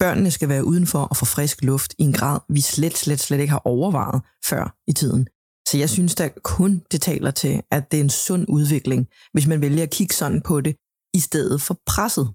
Børnene 0.00 0.30
skal 0.30 0.48
være 0.48 0.64
udenfor 0.64 0.98
og 0.98 1.16
få 1.16 1.24
frisk 1.24 1.62
luft 1.62 1.94
i 1.98 2.02
en 2.02 2.12
grad, 2.12 2.40
vi 2.48 2.60
slet, 2.60 2.96
slet, 2.96 3.20
slet 3.20 3.40
ikke 3.40 3.50
har 3.50 3.62
overvejet 3.64 4.22
før 4.46 4.76
i 4.86 4.92
tiden. 4.92 5.26
Så 5.68 5.78
jeg 5.78 5.90
synes 5.90 6.14
da 6.14 6.30
kun, 6.42 6.82
det 6.92 7.00
taler 7.02 7.30
til, 7.30 7.62
at 7.70 7.90
det 7.90 8.00
er 8.00 8.04
en 8.04 8.10
sund 8.10 8.46
udvikling, 8.48 9.06
hvis 9.32 9.46
man 9.46 9.60
vælger 9.60 9.82
at 9.82 9.90
kigge 9.90 10.14
sådan 10.14 10.42
på 10.42 10.60
det, 10.60 10.76
i 11.14 11.20
stedet 11.20 11.62
for 11.62 11.76
presset. 11.86 12.28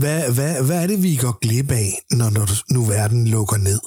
Hvad, 0.00 0.34
hvad, 0.34 0.66
hvad 0.66 0.82
er 0.82 0.86
det, 0.86 1.02
vi 1.02 1.16
går 1.16 1.38
glip 1.38 1.70
af, 1.70 1.90
når, 2.10 2.30
når 2.30 2.72
nu 2.74 2.84
verden 2.84 3.28
lukker 3.28 3.56
ned? 3.56 3.80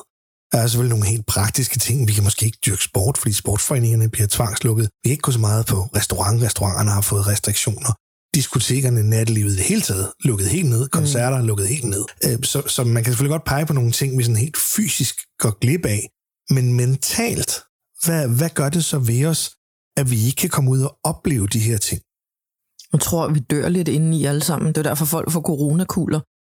Der 0.51 0.57
er 0.57 0.67
selvfølgelig 0.67 0.95
nogle 0.97 1.09
helt 1.13 1.25
praktiske 1.25 1.79
ting. 1.79 2.07
Vi 2.07 2.13
kan 2.13 2.23
måske 2.23 2.45
ikke 2.45 2.57
dyrke 2.65 2.83
sport, 2.83 3.17
fordi 3.17 3.33
sportsforeningerne 3.33 4.09
bliver 4.09 4.27
tvangslukket. 4.27 4.85
Vi 5.03 5.07
kan 5.07 5.11
ikke 5.11 5.21
gå 5.21 5.31
så 5.31 5.39
meget 5.39 5.65
på 5.65 5.77
restaurant. 5.95 6.41
Restauranterne 6.41 6.91
har 6.91 7.01
fået 7.01 7.27
restriktioner. 7.27 7.91
Diskotekerne, 8.35 9.09
nattelivet 9.09 9.57
det 9.57 9.65
hele 9.65 9.81
taget 9.81 10.11
lukket 10.19 10.47
helt 10.47 10.69
ned. 10.69 10.87
Koncerter 10.87 11.39
mm. 11.41 11.47
lukket 11.47 11.67
helt 11.67 11.83
ned. 11.83 12.05
Øh, 12.25 12.43
så, 12.43 12.63
så 12.67 12.83
man 12.83 13.03
kan 13.03 13.13
selvfølgelig 13.13 13.31
godt 13.31 13.45
pege 13.45 13.65
på 13.65 13.73
nogle 13.73 13.91
ting, 13.91 14.17
vi 14.17 14.23
sådan 14.23 14.35
helt 14.35 14.57
fysisk 14.75 15.15
går 15.39 15.59
glip 15.59 15.85
af. 15.85 16.09
Men 16.49 16.73
mentalt, 16.73 17.51
hvad, 18.03 18.27
hvad 18.27 18.49
gør 18.49 18.69
det 18.69 18.85
så 18.85 18.99
ved 18.99 19.25
os, 19.25 19.51
at 19.97 20.11
vi 20.11 20.25
ikke 20.25 20.35
kan 20.35 20.49
komme 20.49 20.71
ud 20.71 20.81
og 20.81 20.97
opleve 21.03 21.47
de 21.47 21.59
her 21.59 21.77
ting? 21.77 22.01
Jeg 22.93 23.01
tror, 23.01 23.29
vi 23.29 23.39
dør 23.39 23.69
lidt 23.69 23.87
inde 23.87 24.17
i 24.17 24.25
alle 24.25 24.43
sammen. 24.43 24.67
Det 24.67 24.77
er 24.77 24.83
derfor, 24.83 25.05
folk 25.05 25.31
får 25.31 25.41
coronakugler. 25.41 26.19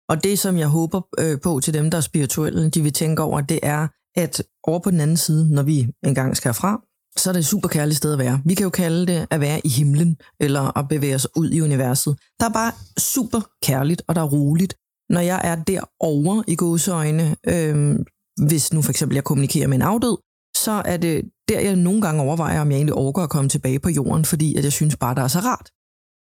Og 0.09 0.23
det, 0.23 0.39
som 0.39 0.57
jeg 0.57 0.67
håber 0.67 1.01
øh, 1.19 1.41
på 1.41 1.59
til 1.59 1.73
dem, 1.73 1.91
der 1.91 1.97
er 1.97 2.01
spirituelle, 2.01 2.69
de 2.69 2.81
vil 2.81 2.93
tænke 2.93 3.23
over, 3.23 3.41
det 3.41 3.59
er, 3.63 3.87
at 4.15 4.43
over 4.63 4.79
på 4.79 4.91
den 4.91 4.99
anden 4.99 5.17
side, 5.17 5.53
når 5.55 5.63
vi 5.63 5.87
engang 6.03 6.37
skal 6.37 6.53
fra, 6.53 6.81
så 7.17 7.29
er 7.29 7.33
det 7.33 7.39
et 7.39 7.45
super 7.45 7.67
kærligt 7.67 7.97
sted 7.97 8.13
at 8.13 8.19
være. 8.19 8.41
Vi 8.45 8.53
kan 8.53 8.63
jo 8.63 8.69
kalde 8.69 9.07
det 9.07 9.27
at 9.31 9.41
være 9.41 9.61
i 9.63 9.69
himlen, 9.69 10.17
eller 10.39 10.77
at 10.77 10.87
bevæge 10.87 11.15
os 11.15 11.27
ud 11.35 11.51
i 11.51 11.61
universet. 11.61 12.17
Der 12.39 12.45
er 12.45 12.53
bare 12.53 12.71
super 12.99 13.41
kærligt, 13.63 14.01
og 14.07 14.15
der 14.15 14.21
er 14.21 14.29
roligt. 14.29 14.75
Når 15.09 15.21
jeg 15.21 15.41
er 15.43 15.55
derovre 15.55 16.43
i 16.47 16.55
gåseøjne, 16.55 17.35
øh, 17.47 17.95
hvis 18.47 18.73
nu 18.73 18.81
for 18.81 18.89
eksempel 18.89 19.15
jeg 19.15 19.23
kommunikerer 19.23 19.67
med 19.67 19.75
en 19.75 19.81
afdød, 19.81 20.17
så 20.57 20.81
er 20.85 20.97
det 20.97 21.25
der, 21.49 21.59
jeg 21.59 21.75
nogle 21.75 22.01
gange 22.01 22.21
overvejer, 22.21 22.61
om 22.61 22.71
jeg 22.71 22.77
egentlig 22.77 22.93
overgår 22.93 23.21
at 23.21 23.29
komme 23.29 23.49
tilbage 23.49 23.79
på 23.79 23.89
jorden, 23.89 24.25
fordi 24.25 24.55
at 24.55 24.63
jeg 24.63 24.73
synes 24.73 24.95
bare, 24.95 25.15
der 25.15 25.21
er 25.21 25.27
så 25.27 25.39
rart. 25.39 25.69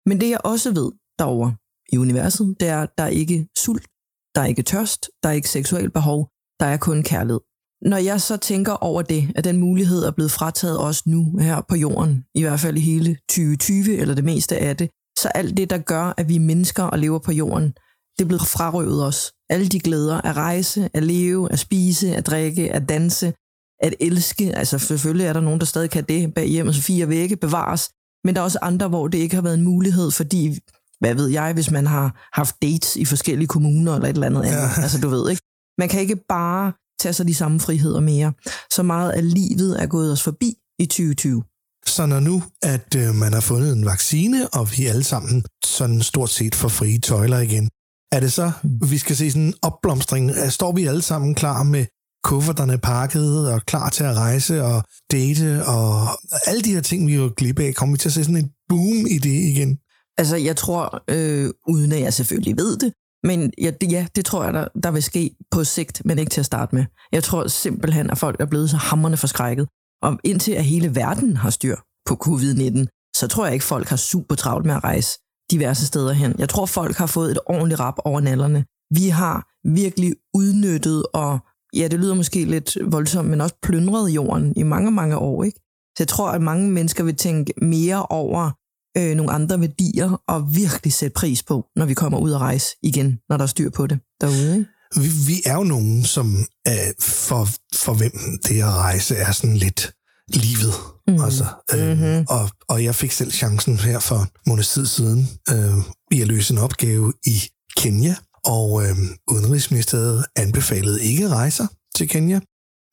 Men 0.09 0.21
det 0.21 0.29
jeg 0.29 0.39
også 0.43 0.73
ved 0.73 0.91
derovre 1.19 1.55
i 1.93 1.97
universet, 1.97 2.55
det 2.59 2.67
er, 2.67 2.85
der 2.97 3.03
er 3.03 3.07
ikke 3.07 3.47
sult, 3.57 3.87
der 4.35 4.41
er 4.41 4.45
ikke 4.45 4.63
tørst, 4.63 5.09
der 5.23 5.29
er 5.29 5.33
ikke 5.33 5.49
seksuelt 5.49 5.93
behov, 5.93 6.29
der 6.59 6.65
er 6.65 6.77
kun 6.77 7.03
kærlighed. 7.03 7.39
Når 7.81 7.97
jeg 7.97 8.21
så 8.21 8.37
tænker 8.37 8.73
over 8.73 9.01
det, 9.01 9.31
at 9.35 9.43
den 9.43 9.57
mulighed 9.57 10.03
er 10.03 10.11
blevet 10.11 10.31
frataget 10.31 10.81
os 10.81 11.07
nu 11.07 11.37
her 11.37 11.61
på 11.69 11.75
jorden, 11.75 12.25
i 12.35 12.41
hvert 12.41 12.59
fald 12.59 12.77
i 12.77 12.79
hele 12.79 13.17
2020 13.29 13.97
eller 13.97 14.15
det 14.15 14.23
meste 14.23 14.57
af 14.57 14.77
det, 14.77 14.89
så 15.19 15.27
alt 15.35 15.57
det, 15.57 15.69
der 15.69 15.77
gør, 15.77 16.13
at 16.17 16.29
vi 16.29 16.37
mennesker 16.37 16.83
og 16.83 16.99
lever 16.99 17.19
på 17.19 17.31
jorden, 17.31 17.73
det 18.17 18.23
er 18.23 18.27
blevet 18.27 18.41
frarøvet 18.41 19.05
os. 19.05 19.31
Alle 19.49 19.67
de 19.67 19.79
glæder 19.79 20.21
at 20.21 20.35
rejse, 20.35 20.89
at 20.93 21.03
leve, 21.03 21.51
at 21.51 21.59
spise, 21.59 22.15
at 22.15 22.27
drikke, 22.27 22.73
at 22.73 22.89
danse, 22.89 23.33
at 23.79 23.93
elske. 23.99 24.55
Altså 24.55 24.79
selvfølgelig 24.79 25.27
er 25.27 25.33
der 25.33 25.41
nogen, 25.41 25.59
der 25.59 25.65
stadig 25.65 25.89
kan 25.89 26.03
det 26.03 26.33
bag 26.33 26.47
hjemmets 26.47 26.79
fire 26.79 27.09
vægge 27.09 27.35
bevares, 27.35 27.89
men 28.23 28.35
der 28.35 28.41
er 28.41 28.45
også 28.45 28.59
andre, 28.61 28.87
hvor 28.87 29.07
det 29.07 29.17
ikke 29.17 29.35
har 29.35 29.41
været 29.41 29.57
en 29.57 29.63
mulighed, 29.63 30.11
fordi, 30.11 30.59
hvad 31.05 31.15
ved 31.15 31.27
jeg, 31.27 31.53
hvis 31.53 31.71
man 31.71 31.87
har 31.87 32.27
haft 32.33 32.55
dates 32.61 32.95
i 32.95 33.05
forskellige 33.05 33.47
kommuner 33.47 33.95
eller 33.95 34.07
et 34.07 34.13
eller 34.13 34.27
andet 34.27 34.43
ja. 34.43 34.47
andet. 34.47 34.83
Altså 34.83 35.01
du 35.01 35.09
ved 35.09 35.29
ikke. 35.29 35.41
Man 35.77 35.89
kan 35.89 36.01
ikke 36.01 36.15
bare 36.29 36.73
tage 36.99 37.13
sig 37.13 37.27
de 37.27 37.33
samme 37.33 37.59
friheder 37.59 37.99
mere. 37.99 38.33
Så 38.71 38.83
meget 38.83 39.11
af 39.11 39.33
livet 39.33 39.81
er 39.81 39.87
gået 39.87 40.11
os 40.11 40.23
forbi 40.23 40.53
i 40.79 40.85
2020. 40.85 41.43
Så 41.87 42.05
når 42.05 42.19
nu, 42.19 42.43
at 42.61 42.95
øh, 42.97 43.15
man 43.15 43.33
har 43.33 43.41
fundet 43.41 43.73
en 43.73 43.85
vaccine, 43.85 44.47
og 44.47 44.77
vi 44.77 44.85
alle 44.85 45.03
sammen 45.03 45.43
sådan 45.65 46.01
stort 46.01 46.29
set 46.29 46.55
får 46.55 46.69
frie 46.69 46.99
tøjler 46.99 47.39
igen, 47.39 47.69
er 48.11 48.19
det 48.19 48.33
så, 48.33 48.51
mm. 48.63 48.91
vi 48.91 48.97
skal 48.97 49.15
se 49.15 49.31
sådan 49.31 49.41
en 49.41 49.53
opblomstring? 49.61 50.31
Står 50.49 50.71
vi 50.71 50.85
alle 50.85 51.01
sammen 51.01 51.35
klar 51.35 51.63
med 51.63 51.85
kufferterne 52.23 52.77
pakket 52.77 53.53
og 53.53 53.61
klar 53.61 53.89
til 53.89 54.03
at 54.03 54.15
rejse 54.15 54.63
og 54.63 54.83
date 55.11 55.65
og 55.65 56.07
alle 56.47 56.61
de 56.61 56.73
her 56.73 56.81
ting, 56.81 57.07
vi 57.07 57.15
jo 57.15 57.33
glip 57.37 57.59
af, 57.59 57.75
kommer 57.75 57.95
vi 57.95 57.97
til 57.97 58.09
at 58.09 58.13
se 58.13 58.23
sådan 58.23 58.37
en 58.37 58.51
boom 58.69 59.07
i 59.09 59.17
det 59.17 59.29
igen? 59.51 59.79
Altså, 60.17 60.35
jeg 60.35 60.55
tror, 60.55 61.03
øh, 61.07 61.49
uden 61.67 61.91
at 61.91 62.01
jeg 62.01 62.13
selvfølgelig 62.13 62.57
ved 62.57 62.77
det, 62.77 62.93
men 63.23 63.53
ja, 63.61 63.71
det, 63.81 63.91
ja, 63.91 64.07
det 64.15 64.25
tror 64.25 64.43
jeg, 64.43 64.53
der, 64.53 64.67
der 64.83 64.91
vil 64.91 65.03
ske 65.03 65.35
på 65.51 65.63
sigt, 65.63 66.01
men 66.05 66.19
ikke 66.19 66.29
til 66.29 66.41
at 66.41 66.45
starte 66.45 66.75
med. 66.75 66.85
Jeg 67.11 67.23
tror 67.23 67.47
simpelthen, 67.47 68.09
at 68.09 68.17
folk 68.17 68.39
er 68.39 68.45
blevet 68.45 68.69
så 68.69 68.77
hammerne 68.77 69.17
forskrækket. 69.17 69.67
Og 70.01 70.19
indtil 70.23 70.51
at 70.51 70.63
hele 70.63 70.95
verden 70.95 71.37
har 71.37 71.49
styr 71.49 71.75
på 72.05 72.13
covid-19, 72.25 73.11
så 73.15 73.27
tror 73.27 73.45
jeg 73.45 73.53
ikke, 73.53 73.65
folk 73.65 73.87
har 73.87 73.95
super 73.95 74.35
travlt 74.35 74.65
med 74.65 74.75
at 74.75 74.83
rejse 74.83 75.19
diverse 75.51 75.85
steder 75.85 76.13
hen. 76.13 76.35
Jeg 76.39 76.49
tror, 76.49 76.65
folk 76.65 76.95
har 76.95 77.07
fået 77.07 77.31
et 77.31 77.39
ordentligt 77.45 77.79
rap 77.79 77.95
over 78.05 78.19
nallerne. 78.19 78.65
Vi 78.93 79.09
har 79.09 79.47
virkelig 79.67 80.15
udnyttet 80.33 81.05
og 81.13 81.39
ja, 81.75 81.87
det 81.87 81.99
lyder 81.99 82.15
måske 82.15 82.45
lidt 82.45 82.77
voldsomt, 82.91 83.29
men 83.29 83.41
også 83.41 83.55
plyndret 83.61 84.09
jorden 84.09 84.53
i 84.55 84.63
mange, 84.63 84.91
mange 84.91 85.17
år. 85.17 85.43
Ikke? 85.43 85.59
Så 85.97 85.99
jeg 85.99 86.07
tror, 86.07 86.29
at 86.29 86.41
mange 86.41 86.71
mennesker 86.71 87.03
vil 87.03 87.15
tænke 87.15 87.53
mere 87.61 88.05
over 88.05 88.51
øh, 88.97 89.15
nogle 89.15 89.31
andre 89.31 89.59
værdier 89.59 90.21
og 90.27 90.55
virkelig 90.55 90.93
sætte 90.93 91.13
pris 91.13 91.43
på, 91.43 91.65
når 91.75 91.85
vi 91.85 91.93
kommer 91.93 92.17
ud 92.17 92.31
og 92.31 92.41
rejse 92.41 92.75
igen, 92.83 93.19
når 93.29 93.37
der 93.37 93.43
er 93.43 93.47
styr 93.47 93.69
på 93.69 93.87
det 93.87 93.99
derude. 94.21 94.57
Ikke? 94.57 94.69
Vi, 94.95 95.07
vi 95.27 95.41
er 95.45 95.55
jo 95.55 95.63
nogen, 95.63 96.05
som 96.05 96.45
øh, 96.67 96.73
for, 97.01 97.47
for 97.75 97.93
hvem 97.93 98.11
det 98.47 98.61
at 98.61 98.73
rejse 98.73 99.15
er 99.15 99.31
sådan 99.31 99.57
lidt 99.57 99.91
livet. 100.27 100.73
Mm. 101.07 101.23
Altså, 101.23 101.45
øh, 101.73 101.87
mm-hmm. 101.87 102.25
og, 102.29 102.49
og 102.67 102.83
jeg 102.83 102.95
fik 102.95 103.11
selv 103.11 103.31
chancen 103.31 103.77
her 103.77 103.99
for 103.99 104.19
en 104.19 104.27
måned 104.47 104.63
tid 104.63 104.85
siden 104.85 105.29
øh, 105.49 105.77
i 106.11 106.21
at 106.21 106.27
løse 106.27 106.53
en 106.53 106.59
opgave 106.59 107.13
i 107.25 107.41
Kenya, 107.77 108.15
og 108.45 108.83
øh, 108.83 108.95
Udenrigsministeriet 109.31 110.25
anbefalede 110.35 111.03
ikke 111.03 111.29
rejser 111.29 111.67
til 111.95 112.09
Kenya, 112.09 112.39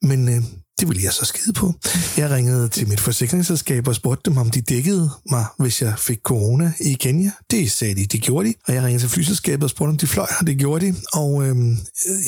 men 0.02 0.28
øh, 0.28 0.42
det 0.82 0.88
ville 0.88 1.04
jeg 1.04 1.12
så 1.12 1.24
skide 1.24 1.52
på. 1.52 1.74
Jeg 2.16 2.30
ringede 2.30 2.68
til 2.68 2.88
mit 2.88 3.00
forsikringsselskab 3.00 3.88
og 3.88 3.94
spurgte 3.94 4.30
dem, 4.30 4.38
om 4.38 4.50
de 4.50 4.60
dækkede 4.60 5.10
mig, 5.30 5.44
hvis 5.58 5.82
jeg 5.82 5.94
fik 5.98 6.18
corona 6.22 6.72
i 6.80 6.92
Kenya. 6.94 7.30
Det 7.50 7.70
sagde 7.70 7.94
de, 7.94 8.06
det 8.06 8.22
gjorde 8.22 8.48
de. 8.48 8.54
Og 8.68 8.74
jeg 8.74 8.82
ringede 8.82 9.02
til 9.02 9.10
flyselskabet 9.10 9.64
og 9.64 9.70
spurgte, 9.70 9.90
om 9.90 9.96
de 9.96 10.06
fløj, 10.06 10.26
og 10.40 10.46
det 10.46 10.58
gjorde 10.58 10.86
de. 10.86 10.94
Og 11.12 11.46
øh, 11.46 11.56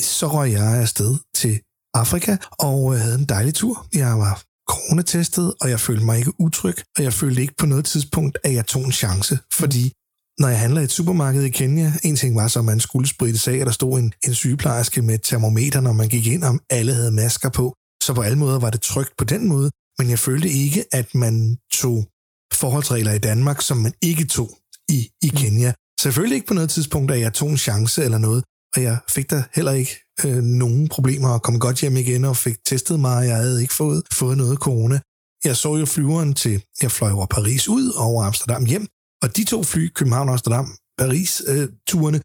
så 0.01 0.27
røg 0.27 0.51
jeg 0.51 0.63
afsted 0.63 1.15
til 1.35 1.59
Afrika 1.93 2.37
og 2.51 2.93
øh, 2.93 2.99
havde 3.01 3.15
en 3.15 3.25
dejlig 3.25 3.53
tur. 3.53 3.87
Jeg 3.93 4.19
var 4.19 4.43
coronatestet, 4.69 5.53
og 5.61 5.69
jeg 5.69 5.79
følte 5.79 6.05
mig 6.05 6.17
ikke 6.17 6.41
utryg, 6.41 6.75
og 6.97 7.03
jeg 7.03 7.13
følte 7.13 7.41
ikke 7.41 7.53
på 7.57 7.65
noget 7.65 7.85
tidspunkt, 7.85 8.37
at 8.43 8.53
jeg 8.53 8.65
tog 8.65 8.83
en 8.83 8.91
chance, 8.91 9.39
fordi 9.53 9.93
når 10.39 10.47
jeg 10.47 10.59
handler 10.59 10.81
i 10.81 10.83
et 10.83 10.91
supermarked 10.91 11.43
i 11.43 11.49
Kenya, 11.49 11.93
en 12.03 12.15
ting 12.15 12.35
var 12.35 12.47
så, 12.47 12.59
at 12.59 12.65
man 12.65 12.79
skulle 12.79 13.07
spritte 13.07 13.39
sig 13.39 13.61
at 13.61 13.67
der 13.67 13.73
stod 13.73 13.99
en, 13.99 14.13
en 14.27 14.33
sygeplejerske 14.33 15.01
med 15.01 15.19
termometer, 15.19 15.81
når 15.81 15.93
man 15.93 16.09
gik 16.09 16.27
ind, 16.27 16.43
om 16.43 16.59
alle 16.69 16.93
havde 16.93 17.11
masker 17.11 17.49
på. 17.49 17.75
Så 18.05 18.13
på 18.13 18.21
alle 18.21 18.37
måder 18.37 18.59
var 18.59 18.69
det 18.69 18.81
trygt 18.81 19.13
på 19.17 19.25
den 19.25 19.47
måde, 19.47 19.71
men 19.97 20.09
jeg 20.09 20.19
følte 20.19 20.49
ikke, 20.49 20.85
at 20.91 21.15
man 21.15 21.57
tog 21.73 22.07
forholdsregler 22.53 23.13
i 23.13 23.17
Danmark, 23.29 23.61
som 23.61 23.77
man 23.77 23.93
ikke 24.01 24.25
tog 24.25 24.49
i, 24.89 24.99
i 25.21 25.29
mm. 25.33 25.37
Kenya. 25.37 25.73
Selvfølgelig 26.01 26.35
ikke 26.35 26.47
på 26.47 26.53
noget 26.53 26.69
tidspunkt, 26.69 27.11
at 27.11 27.19
jeg 27.19 27.33
tog 27.33 27.49
en 27.49 27.57
chance 27.57 28.03
eller 28.03 28.17
noget, 28.17 28.43
og 28.75 28.83
jeg 28.83 28.97
fik 29.09 29.29
da 29.31 29.43
heller 29.53 29.71
ikke 29.71 29.95
øh, 30.25 30.43
nogen 30.43 30.87
problemer 30.87 31.29
og 31.29 31.41
kom 31.41 31.59
godt 31.59 31.81
hjem 31.81 31.97
igen 31.97 32.25
og 32.25 32.37
fik 32.37 32.57
testet 32.65 32.99
mig, 32.99 33.17
og 33.17 33.27
jeg 33.27 33.35
havde 33.35 33.61
ikke 33.61 33.73
fået, 33.73 34.03
fået 34.13 34.37
noget 34.37 34.57
corona. 34.57 34.99
Jeg 35.43 35.55
så 35.57 35.75
jo 35.75 35.85
flyveren 35.85 36.33
til, 36.33 36.63
jeg 36.81 36.91
fløj 36.91 37.11
over 37.11 37.25
Paris 37.25 37.67
ud 37.67 37.89
og 37.89 38.03
over 38.03 38.23
Amsterdam 38.23 38.65
hjem, 38.65 38.87
og 39.23 39.37
de 39.37 39.43
to 39.43 39.63
fly, 39.63 39.93
København 39.93 40.29
og 40.29 40.33
Amsterdam, 40.33 40.77
Paris-turene, 40.97 42.19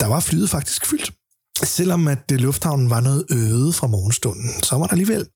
der 0.00 0.06
var 0.06 0.20
flyet 0.20 0.50
faktisk 0.50 0.86
fyldt. 0.86 1.17
Selvom 1.64 2.08
at 2.08 2.30
det 2.30 2.40
lufthavnen 2.40 2.90
var 2.90 3.00
noget 3.00 3.24
øde 3.30 3.72
fra 3.72 3.86
morgenstunden, 3.86 4.50
så 4.62 4.76
var 4.76 4.86
der 4.86 4.92
alligevel 4.92 5.26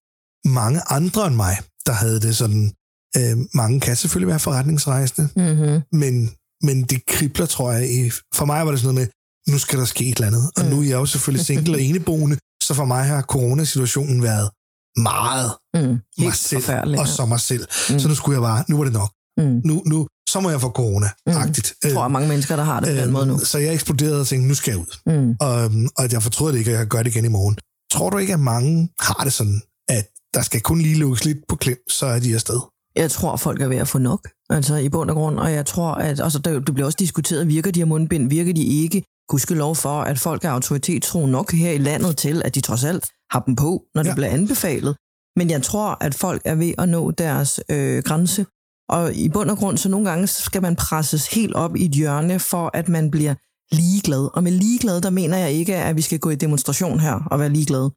mange 0.44 0.80
andre 0.88 1.26
end 1.26 1.34
mig, 1.34 1.56
der 1.86 1.92
havde 1.92 2.20
det 2.20 2.36
sådan. 2.36 2.72
Øh, 3.16 3.36
mange 3.54 3.80
kan 3.80 3.96
selvfølgelig 3.96 4.28
være 4.28 4.38
forretningsrejsende, 4.38 5.28
mm-hmm. 5.36 5.82
men, 5.92 6.30
men 6.62 6.82
det 6.82 7.06
kribler, 7.06 7.46
tror 7.46 7.72
jeg. 7.72 7.90
I, 7.90 8.10
for 8.34 8.44
mig 8.44 8.66
var 8.66 8.70
det 8.72 8.80
sådan 8.80 8.94
noget 8.94 9.08
med, 9.08 9.52
nu 9.52 9.58
skal 9.58 9.78
der 9.78 9.84
ske 9.84 10.04
et 10.04 10.14
eller 10.16 10.26
andet. 10.26 10.50
Og 10.56 10.64
mm. 10.64 10.70
nu 10.70 10.80
er 10.80 10.84
jeg 10.84 10.94
jo 10.94 11.06
selvfølgelig 11.06 11.46
single 11.46 11.74
og 11.74 11.80
eneboende, 11.88 12.36
så 12.62 12.74
for 12.74 12.84
mig 12.84 13.04
har 13.04 13.22
coronasituationen 13.22 14.22
været 14.22 14.50
meget 14.96 15.50
mm, 15.74 15.98
mig 16.24 16.34
selv 16.34 16.98
og 17.00 17.08
så 17.08 17.26
mig 17.26 17.40
selv. 17.40 17.64
Mm. 17.90 17.98
Så 17.98 18.08
nu 18.08 18.14
skulle 18.14 18.34
jeg 18.34 18.42
bare, 18.42 18.64
nu 18.68 18.76
var 18.76 18.84
det 18.84 18.92
nok. 18.92 19.10
Mm. 19.38 19.60
Nu, 19.64 19.82
nu, 19.86 20.06
så 20.32 20.40
må 20.40 20.50
jeg 20.50 20.60
få 20.60 20.70
corona-agtigt. 20.80 21.68
Mm. 21.72 21.86
Jeg 21.86 21.92
tror, 21.94 22.04
at 22.04 22.12
mange 22.16 22.28
mennesker, 22.28 22.56
der 22.56 22.62
har 22.62 22.80
det 22.80 22.88
på 22.96 23.02
den 23.02 23.12
måde 23.12 23.26
nu. 23.26 23.38
Så 23.38 23.58
jeg 23.58 23.74
eksploderede 23.74 24.20
og 24.20 24.26
tænkte, 24.26 24.48
nu 24.48 24.54
skal 24.54 24.70
jeg 24.70 24.80
ud. 24.80 24.92
Mm. 25.06 25.36
Og, 25.40 25.64
øhm, 25.64 25.88
og 25.98 26.12
jeg 26.12 26.22
fortrød 26.22 26.52
det 26.52 26.58
ikke, 26.58 26.70
at 26.70 26.78
jeg 26.78 26.86
gøre 26.86 27.04
det 27.04 27.10
igen 27.14 27.24
i 27.24 27.28
morgen. 27.28 27.56
Tror 27.92 28.10
du 28.10 28.18
ikke, 28.18 28.32
at 28.32 28.40
mange 28.40 28.88
har 29.00 29.24
det 29.24 29.32
sådan, 29.32 29.62
at 29.88 30.06
der 30.34 30.42
skal 30.42 30.60
kun 30.60 30.78
lige 30.78 30.98
lukkes 30.98 31.24
lidt 31.24 31.38
på 31.48 31.56
klem, 31.56 31.78
så 31.88 32.06
er 32.06 32.18
de 32.18 32.34
afsted? 32.34 32.60
Jeg 32.96 33.10
tror, 33.10 33.36
folk 33.36 33.62
er 33.62 33.68
ved 33.68 33.76
at 33.76 33.88
få 33.88 33.98
nok, 33.98 34.28
altså 34.50 34.76
i 34.76 34.88
bund 34.88 35.10
og 35.10 35.16
grund, 35.16 35.38
og 35.38 35.52
jeg 35.52 35.66
tror, 35.66 35.92
at 35.94 36.20
altså, 36.20 36.38
det 36.38 36.74
bliver 36.74 36.86
også 36.86 36.96
diskuteret, 36.96 37.48
virker 37.48 37.70
de 37.70 37.80
her 37.80 37.84
mundbind, 37.84 38.28
virker 38.28 38.52
de 38.52 38.64
ikke? 38.64 39.02
Gudske 39.28 39.54
lov 39.54 39.76
for, 39.76 40.00
at 40.00 40.18
folk 40.18 40.44
er 40.44 40.50
autoritetstro 40.50 41.26
nok 41.26 41.52
her 41.52 41.70
i 41.70 41.78
landet 41.78 42.16
til, 42.16 42.42
at 42.44 42.54
de 42.54 42.60
trods 42.60 42.84
alt 42.84 43.04
har 43.30 43.40
dem 43.40 43.56
på, 43.56 43.82
når 43.94 44.02
det 44.02 44.10
ja. 44.10 44.14
bliver 44.14 44.30
anbefalet. 44.30 44.96
Men 45.36 45.50
jeg 45.50 45.62
tror, 45.62 45.96
at 46.00 46.14
folk 46.14 46.42
er 46.44 46.54
ved 46.54 46.74
at 46.78 46.88
nå 46.88 47.10
deres 47.10 47.60
øh, 47.68 48.02
grænse, 48.02 48.46
og 48.92 49.14
i 49.14 49.28
bund 49.28 49.50
og 49.50 49.58
grund, 49.58 49.78
så 49.78 49.88
nogle 49.88 50.10
gange 50.10 50.26
skal 50.26 50.62
man 50.62 50.76
presses 50.76 51.26
helt 51.26 51.54
op 51.54 51.76
i 51.76 51.84
et 51.84 51.92
hjørne, 51.92 52.38
for 52.40 52.70
at 52.74 52.88
man 52.88 53.10
bliver 53.10 53.34
ligeglad. 53.74 54.28
Og 54.34 54.42
med 54.42 54.52
ligeglad, 54.52 55.00
der 55.00 55.10
mener 55.10 55.38
jeg 55.38 55.52
ikke, 55.52 55.76
at 55.76 55.96
vi 55.96 56.02
skal 56.02 56.18
gå 56.18 56.30
i 56.30 56.34
demonstration 56.34 57.00
her 57.00 57.14
og 57.30 57.38
være 57.40 57.48
ligeglade, 57.48 57.90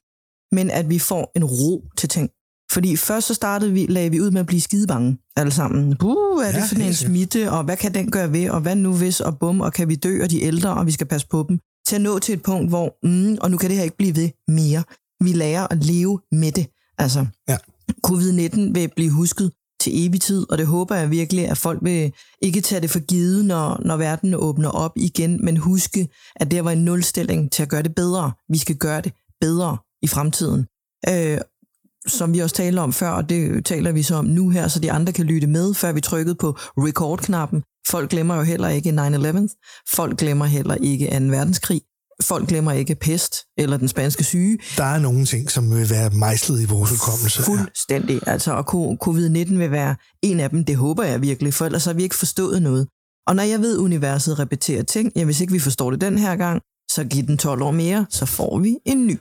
men 0.52 0.72
at 0.72 0.90
vi 0.90 1.00
får 1.00 1.32
en 1.36 1.44
ro 1.44 1.84
til 1.98 2.10
ting. 2.10 2.30
Fordi 2.72 2.96
først 2.96 3.28
så 3.28 3.34
startede 3.34 3.72
vi, 3.72 3.86
lagde 3.90 4.12
vi 4.12 4.22
ud 4.22 4.32
med 4.32 4.40
at 4.40 4.46
blive 4.46 4.62
skidebange 4.62 5.18
alle 5.36 5.52
sammen. 5.52 5.98
Buh, 5.98 6.46
er 6.46 6.52
det 6.52 6.58
ja, 6.58 6.66
for 6.66 6.76
en 6.76 6.94
smitte, 6.94 7.52
og 7.52 7.64
hvad 7.64 7.78
kan 7.78 7.94
den 7.94 8.12
gøre 8.12 8.32
ved, 8.32 8.50
og 8.50 8.62
hvad 8.62 8.76
nu 8.76 8.94
hvis, 8.98 9.20
og 9.22 9.40
bum, 9.40 9.62
og 9.62 9.74
kan 9.74 9.90
vi 9.90 9.96
dø, 9.96 10.24
og 10.24 10.30
de 10.32 10.42
ældre, 10.42 10.74
og 10.74 10.86
vi 10.86 10.92
skal 10.92 11.08
passe 11.08 11.28
på 11.28 11.46
dem. 11.50 11.60
Til 11.88 11.96
at 11.96 12.02
nå 12.02 12.20
til 12.20 12.34
et 12.34 12.44
punkt, 12.44 12.70
hvor, 12.70 12.98
mm, 13.04 13.38
og 13.42 13.52
nu 13.52 13.58
kan 13.58 13.70
det 13.70 13.78
her 13.78 13.84
ikke 13.84 13.98
blive 13.98 14.16
ved 14.16 14.30
mere. 14.48 14.84
Vi 15.24 15.32
lærer 15.34 15.68
at 15.68 15.86
leve 15.86 16.20
med 16.32 16.52
det. 16.52 16.68
Altså, 16.98 17.26
ja. 17.50 17.58
covid-19 18.08 18.60
vil 18.74 18.90
blive 18.96 19.12
husket 19.12 19.52
til 19.86 20.06
evig 20.06 20.22
tid, 20.22 20.52
og 20.52 20.58
det 20.58 20.68
håber 20.68 20.96
jeg 20.96 21.12
virkelig, 21.12 21.50
at 21.50 21.58
folk 21.58 21.80
vil 21.82 22.14
ikke 22.42 22.62
tage 22.62 22.82
det 22.82 22.90
for 22.90 23.00
givet, 23.00 23.46
når, 23.46 23.82
når 23.86 23.98
verden 23.98 24.34
åbner 24.34 24.70
op 24.70 24.92
igen, 24.96 25.46
men 25.46 25.58
huske, 25.58 26.08
at 26.36 26.52
det 26.52 26.66
var 26.66 26.72
en 26.72 26.86
nulstilling 26.86 27.52
til 27.52 27.64
at 27.64 27.70
gøre 27.70 27.84
det 27.84 27.96
bedre. 27.96 28.32
Vi 28.50 28.58
skal 28.58 28.76
gøre 28.76 29.02
det 29.02 29.14
bedre 29.42 29.78
i 30.02 30.08
fremtiden. 30.08 30.66
Øh, 31.10 31.38
som 32.08 32.34
vi 32.34 32.40
også 32.40 32.56
talte 32.56 32.80
om 32.80 32.94
før, 32.94 33.10
og 33.10 33.30
det 33.30 33.66
taler 33.66 33.92
vi 33.92 34.04
så 34.04 34.16
om 34.16 34.26
nu 34.26 34.50
her, 34.50 34.68
så 34.68 34.80
de 34.80 34.92
andre 34.92 35.14
kan 35.14 35.26
lytte 35.26 35.48
med, 35.48 35.74
før 35.74 35.92
vi 35.92 36.02
trykkede 36.02 36.36
på 36.36 36.52
record-knappen. 36.78 37.64
Folk 37.90 38.10
glemmer 38.10 38.36
jo 38.36 38.42
heller 38.42 38.70
ikke 38.70 38.90
9-11. 38.90 39.84
Folk 39.96 40.18
glemmer 40.18 40.46
heller 40.46 40.76
ikke 40.76 41.06
2. 41.06 41.26
verdenskrig. 41.26 41.82
Folk 42.24 42.48
glemmer 42.48 42.72
ikke 42.72 42.96
pest 42.96 43.36
eller 43.58 43.78
den 43.78 43.88
spanske 43.88 44.24
syge. 44.24 44.58
Der 44.78 44.84
er 44.84 45.00
nogle 45.00 45.26
ting, 45.26 45.52
som 45.52 45.76
vil 45.76 45.90
være 45.90 46.10
mejslet 46.10 46.62
i 46.62 46.66
vores 46.66 46.92
hukommelse. 46.92 47.44
Fuldstændig. 47.44 48.28
Altså, 48.28 48.52
og 48.52 48.66
covid-19 49.08 49.58
vil 49.58 49.72
være 49.72 49.96
en 50.22 50.40
af 50.40 50.50
dem. 50.50 50.66
Det 50.66 50.76
håber 50.76 51.04
jeg 51.04 51.22
virkelig, 51.22 51.54
for 51.54 51.66
ellers 51.66 51.86
har 51.86 51.94
vi 51.94 52.04
ikke 52.04 52.16
forstået 52.16 52.62
noget. 52.62 52.88
Og 53.28 53.36
når 53.36 53.44
jeg 53.44 53.60
ved, 53.60 53.78
at 53.78 53.80
universet 53.80 54.40
repeterer 54.40 54.84
ting, 54.84 55.12
ja, 55.16 55.24
hvis 55.24 55.42
ikke 55.42 55.54
vi 55.54 55.60
forstår 55.60 55.92
det 55.92 56.02
den 56.02 56.18
her 56.18 56.36
gang, 56.36 56.62
så 56.92 57.04
giv 57.04 57.24
den 57.24 57.38
12 57.38 57.62
år 57.62 57.72
mere, 57.72 58.06
så 58.10 58.26
får 58.26 58.60
vi 58.60 58.78
en 58.86 59.08
ny. 59.08 59.20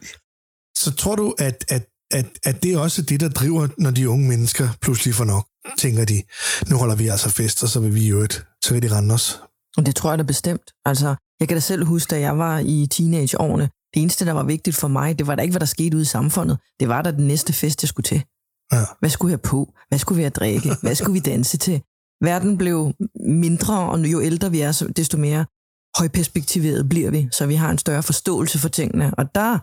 Så 0.77 0.95
tror 0.99 1.17
du, 1.17 1.35
at, 1.39 1.65
at, 1.69 1.87
at, 2.11 2.27
at 2.45 2.63
det 2.63 2.75
er 2.75 2.79
også 2.79 3.03
det, 3.03 3.21
der 3.21 3.29
driver, 3.29 3.69
når 3.79 3.91
de 3.91 4.09
unge 4.09 4.29
mennesker 4.29 4.69
pludselig 4.81 5.15
får 5.15 5.25
nok? 5.25 5.47
Tænker 5.79 6.05
de, 6.05 6.23
nu 6.71 6.77
holder 6.77 6.95
vi 6.95 7.09
altså 7.09 7.31
fest, 7.31 7.63
og 7.63 7.69
så 7.69 7.81
vil 7.81 7.95
vi 7.95 8.09
jo 8.09 8.21
et, 8.21 8.45
så 8.65 8.75
vil 8.75 8.83
de 8.83 8.97
rende 8.97 9.15
os. 9.15 9.41
Og 9.76 9.87
det 9.87 9.97
tror 9.97 10.11
jeg 10.11 10.19
da 10.19 10.25
bestemt. 10.25 10.71
Altså, 10.85 11.14
jeg 11.40 11.49
kan 11.49 11.57
da 11.57 11.61
selv 11.61 11.85
huske, 11.85 12.11
da 12.11 12.21
jeg 12.21 12.38
var 12.38 12.59
i 12.59 12.87
teenageårene, 12.90 13.69
det 13.95 14.02
eneste, 14.02 14.25
der 14.25 14.33
var 14.33 14.43
vigtigt 14.43 14.76
for 14.76 14.88
mig, 14.88 15.19
det 15.19 15.26
var 15.26 15.35
da 15.35 15.43
ikke, 15.43 15.52
hvad 15.52 15.61
der 15.61 15.66
skete 15.66 15.97
ude 15.97 16.02
i 16.02 16.07
samfundet. 16.07 16.59
Det 16.81 16.88
var 16.88 17.02
da 17.02 17.11
den 17.11 17.26
næste 17.26 17.52
fest, 17.52 17.83
jeg 17.83 17.88
skulle 17.88 18.04
til. 18.04 18.25
Ja. 18.73 18.85
Hvad 19.00 19.11
skulle 19.11 19.31
jeg 19.31 19.40
på? 19.40 19.75
Hvad 19.88 19.99
skulle 19.99 20.16
vi 20.16 20.23
have 20.23 20.31
drikke? 20.31 20.71
Hvad 20.83 20.95
skulle 20.95 21.12
vi 21.12 21.21
danse 21.21 21.57
til? 21.57 21.83
Verden 22.21 22.59
blev 22.59 22.93
mindre, 23.26 23.78
og 23.78 23.99
jo 23.99 24.21
ældre 24.21 24.50
vi 24.50 24.61
er, 24.61 24.90
desto 24.97 25.19
mere 25.19 25.47
højperspektiveret 25.99 26.88
bliver 26.88 27.11
vi, 27.11 27.28
så 27.33 27.47
vi 27.47 27.54
har 27.54 27.71
en 27.71 27.78
større 27.78 28.02
forståelse 28.02 28.59
for 28.59 28.69
tingene. 28.69 29.14
Og 29.19 29.35
der 29.35 29.59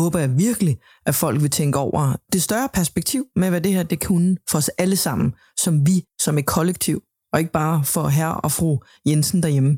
håber 0.00 0.18
jeg 0.18 0.38
virkelig, 0.38 0.78
at 1.06 1.14
folk 1.14 1.42
vil 1.42 1.50
tænke 1.50 1.78
over 1.78 2.16
det 2.32 2.42
større 2.42 2.68
perspektiv 2.74 3.26
med, 3.36 3.50
hvad 3.50 3.60
det 3.60 3.72
her 3.72 3.82
det 3.82 4.04
kunne 4.06 4.36
for 4.50 4.58
os 4.58 4.68
alle 4.68 4.96
sammen, 4.96 5.34
som 5.60 5.86
vi, 5.86 6.04
som 6.20 6.38
et 6.38 6.46
kollektiv, 6.46 7.02
og 7.34 7.40
ikke 7.40 7.52
bare 7.52 7.84
for 7.84 8.08
herre 8.08 8.40
og 8.40 8.52
fru 8.52 8.78
Jensen 9.08 9.42
derhjemme. 9.42 9.72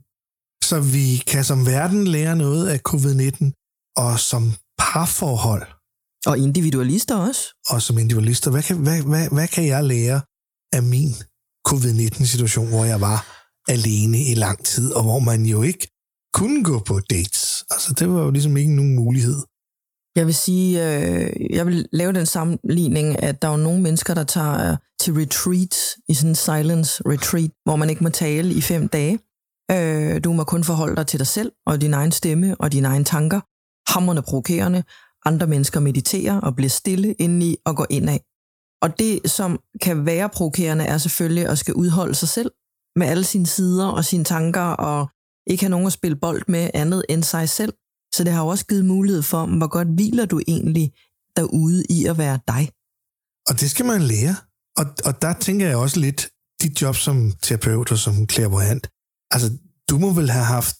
Så 0.69 0.77
vi 0.81 1.07
kan 1.33 1.45
som 1.45 1.67
verden 1.67 2.07
lære 2.17 2.37
noget 2.37 2.69
af 2.69 2.79
covid-19, 2.91 3.53
og 3.97 4.21
som 4.21 4.43
parforhold. 4.79 5.67
Og 6.27 6.39
individualister 6.39 7.17
også. 7.29 7.43
Og 7.69 7.83
som 7.83 7.99
individualister. 7.99 8.51
Hvad 8.51 8.63
kan, 8.63 8.77
hvad, 8.77 9.03
hvad, 9.03 9.29
hvad 9.37 9.49
kan 9.49 9.67
jeg 9.67 9.85
lære 9.85 10.21
af 10.77 10.83
min 10.83 11.13
covid-19-situation, 11.69 12.69
hvor 12.69 12.85
jeg 12.85 13.01
var 13.01 13.19
alene 13.69 14.19
i 14.33 14.35
lang 14.35 14.65
tid, 14.65 14.93
og 14.93 15.03
hvor 15.03 15.19
man 15.19 15.47
jo 15.47 15.63
ikke 15.63 15.89
kunne 16.35 16.65
gå 16.65 16.79
på 16.79 17.01
dates. 17.11 17.65
Altså, 17.71 17.93
det 17.99 18.09
var 18.13 18.21
jo 18.23 18.31
ligesom 18.31 18.57
ikke 18.57 18.75
nogen 18.75 18.95
mulighed. 18.95 19.39
Jeg 20.17 20.27
vil 20.27 20.35
sige, 20.35 20.71
øh, 20.87 21.31
jeg 21.51 21.67
vil 21.67 21.89
lave 21.93 22.13
den 22.13 22.27
sammenligning, 22.27 23.23
at 23.23 23.43
der 23.43 23.49
er 23.49 23.57
nogle 23.57 23.83
mennesker, 23.83 24.15
der 24.15 24.25
tager 24.25 24.71
øh, 24.71 24.77
til 25.01 25.15
retreat, 25.15 25.97
i 26.09 26.15
sådan 26.15 26.31
en 26.31 26.35
silence 26.35 27.03
retreat, 27.07 27.51
hvor 27.65 27.77
man 27.77 27.91
ikke 27.91 28.05
må 28.05 28.11
tale 28.11 28.55
i 28.55 28.61
fem 28.61 28.89
dage. 28.89 29.19
Øh, 29.71 30.25
du 30.25 30.33
må 30.33 30.45
kun 30.45 30.65
forholde 30.65 30.97
dig 30.97 31.07
til 31.07 31.19
dig 31.19 31.27
selv 31.27 31.53
og 31.67 31.81
din 31.81 31.95
egen 31.95 32.13
stemme 32.13 32.57
og 32.59 32.73
dine 32.73 32.89
egne 32.89 33.05
tanker. 33.05 33.41
Hammerne 33.93 34.23
provokerende. 34.23 34.83
Andre 35.25 35.47
mennesker 35.47 35.81
mediterer 35.81 36.41
og 36.41 36.57
bliver 36.57 36.69
stille 36.69 37.13
indeni 37.13 37.57
og 37.65 37.77
går 37.77 37.87
indad. 37.91 38.19
Og 38.83 38.99
det, 38.99 39.31
som 39.31 39.61
kan 39.83 40.07
være 40.07 40.29
provokerende, 40.29 40.85
er 40.85 40.99
selvfølgelig 40.99 41.47
at 41.49 41.59
skal 41.59 41.75
udholde 41.75 42.15
sig 42.15 42.29
selv 42.29 42.51
med 42.97 43.07
alle 43.07 43.25
sine 43.25 43.47
sider 43.47 43.87
og 43.87 44.05
sine 44.05 44.25
tanker, 44.25 44.61
og 44.61 45.09
ikke 45.47 45.63
have 45.63 45.71
nogen 45.71 45.87
at 45.87 45.93
spille 45.93 46.17
bold 46.17 46.43
med 46.49 46.71
andet 46.75 47.05
end 47.09 47.23
sig 47.23 47.49
selv. 47.49 47.73
Så 48.17 48.25
det 48.25 48.33
har 48.33 48.43
jo 48.43 48.49
også 48.49 48.67
givet 48.67 48.85
mulighed 48.85 49.23
for, 49.23 49.47
hvor 49.47 49.67
godt 49.67 49.89
hviler 49.89 50.27
du 50.27 50.41
egentlig 50.49 50.93
derude 51.37 51.85
i 51.91 52.07
at 52.07 52.19
være 52.19 52.39
dig. 52.49 52.71
Og 53.49 53.61
det 53.61 53.71
skal 53.71 53.87
man 53.87 54.03
lære. 54.03 54.37
Og, 54.77 54.87
og 55.05 55.23
der 55.23 55.33
tænker 55.33 55.67
jeg 55.67 55.77
også 55.77 56.01
lidt, 56.01 56.29
dit 56.63 56.83
job 56.83 56.97
som 56.97 57.33
terapeut 57.43 57.93
og 57.93 57.99
som 57.99 58.29
clairvoyant, 58.29 58.89
altså 59.31 59.49
du 59.91 59.99
må 59.99 60.13
vel 60.13 60.31
have 60.31 60.45
haft 60.45 60.77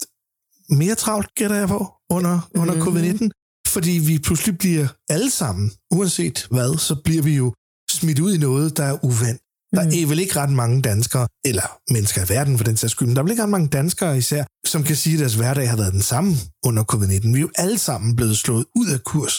mere 0.69 0.95
travlt, 0.95 1.35
gætter 1.35 1.57
jeg 1.57 1.69
på, 1.69 1.93
under, 2.11 2.51
under 2.55 2.75
mm-hmm. 2.75 2.89
covid-19, 2.89 3.29
fordi 3.69 3.91
vi 3.91 4.19
pludselig 4.19 4.59
bliver 4.59 4.89
alle 5.09 5.31
sammen, 5.31 5.73
uanset 5.91 6.47
hvad, 6.51 6.79
så 6.79 6.95
bliver 7.05 7.23
vi 7.23 7.37
jo 7.37 7.55
smidt 7.91 8.19
ud 8.19 8.35
i 8.35 8.39
noget, 8.39 8.77
der 8.77 8.85
er 8.85 9.05
uvandt. 9.05 9.43
Der 9.75 9.83
Mm. 9.85 9.89
er 9.89 10.07
vel 10.07 10.19
ikke 10.19 10.37
ret 10.41 10.51
mange 10.51 10.83
danskere, 10.83 11.27
eller 11.45 11.93
mennesker 11.93 12.25
i 12.25 12.29
verden 12.29 12.57
for 12.59 12.65
den 12.65 12.77
sags 12.77 12.91
skyld, 12.91 13.09
men 13.09 13.17
der 13.17 13.23
er 13.23 13.25
vel 13.25 13.31
ikke 13.31 13.43
ret 13.43 13.49
mange 13.51 13.69
danskere 13.69 14.19
især, 14.19 14.45
som 14.67 14.83
kan 14.83 14.97
sige, 14.97 15.15
at 15.15 15.21
deres 15.21 15.35
hverdag 15.35 15.71
har 15.71 15.77
været 15.77 15.93
den 15.93 16.03
samme 16.03 16.33
under 16.65 16.85
covid-19. 16.93 17.29
Vi 17.33 17.37
er 17.39 17.41
jo 17.41 17.51
alle 17.57 17.79
sammen 17.79 18.17
blevet 18.17 18.37
slået 18.37 18.65
ud 18.77 18.89
af 18.89 19.05
kurs. 19.05 19.35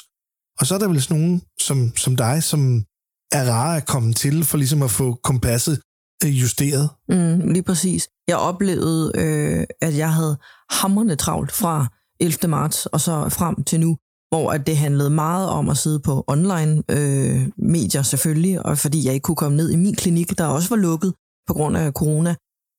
Og 0.60 0.67
så 0.67 0.75
er 0.75 0.79
der 0.79 0.88
vel 0.88 1.01
sådan 1.01 1.17
nogen 1.17 1.41
som, 1.62 1.91
som 1.96 2.15
dig, 2.15 2.43
som 2.43 2.84
er 3.31 3.51
rare 3.51 3.77
at 3.77 3.86
komme 3.86 4.13
til, 4.13 4.43
for 4.43 4.57
ligesom 4.57 4.81
at 4.84 4.91
få 4.91 5.19
kompasset 5.24 5.79
øh, 6.25 6.41
justeret. 6.41 6.89
Mm, 7.10 7.50
lige 7.51 7.63
præcis. 7.63 8.07
Jeg 8.27 8.38
oplevede, 8.38 9.12
øh, 9.15 9.63
at 9.81 9.98
jeg 9.98 10.13
havde 10.13 10.38
hammerne 10.69 11.15
travlt 11.15 11.51
fra 11.51 11.88
11. 12.19 12.48
marts 12.48 12.86
og 12.86 13.01
så 13.01 13.29
frem 13.29 13.63
til 13.63 13.79
nu, 13.79 13.98
hvor 14.29 14.51
at 14.51 14.67
det 14.67 14.77
handlede 14.77 15.10
meget 15.10 15.50
om 15.50 15.69
at 15.69 15.77
sidde 15.77 16.00
på 16.00 16.24
online 16.27 16.84
øh, 16.89 17.50
medier 17.57 18.01
selvfølgelig, 18.01 18.65
og 18.65 18.77
fordi 18.77 19.05
jeg 19.05 19.13
ikke 19.13 19.24
kunne 19.24 19.36
komme 19.36 19.57
ned 19.57 19.72
i 19.72 19.75
min 19.75 19.96
klinik, 19.96 20.38
der 20.38 20.46
også 20.46 20.69
var 20.69 20.75
lukket 20.75 21.13
på 21.48 21.53
grund 21.53 21.77
af 21.77 21.91
corona. 21.91 22.36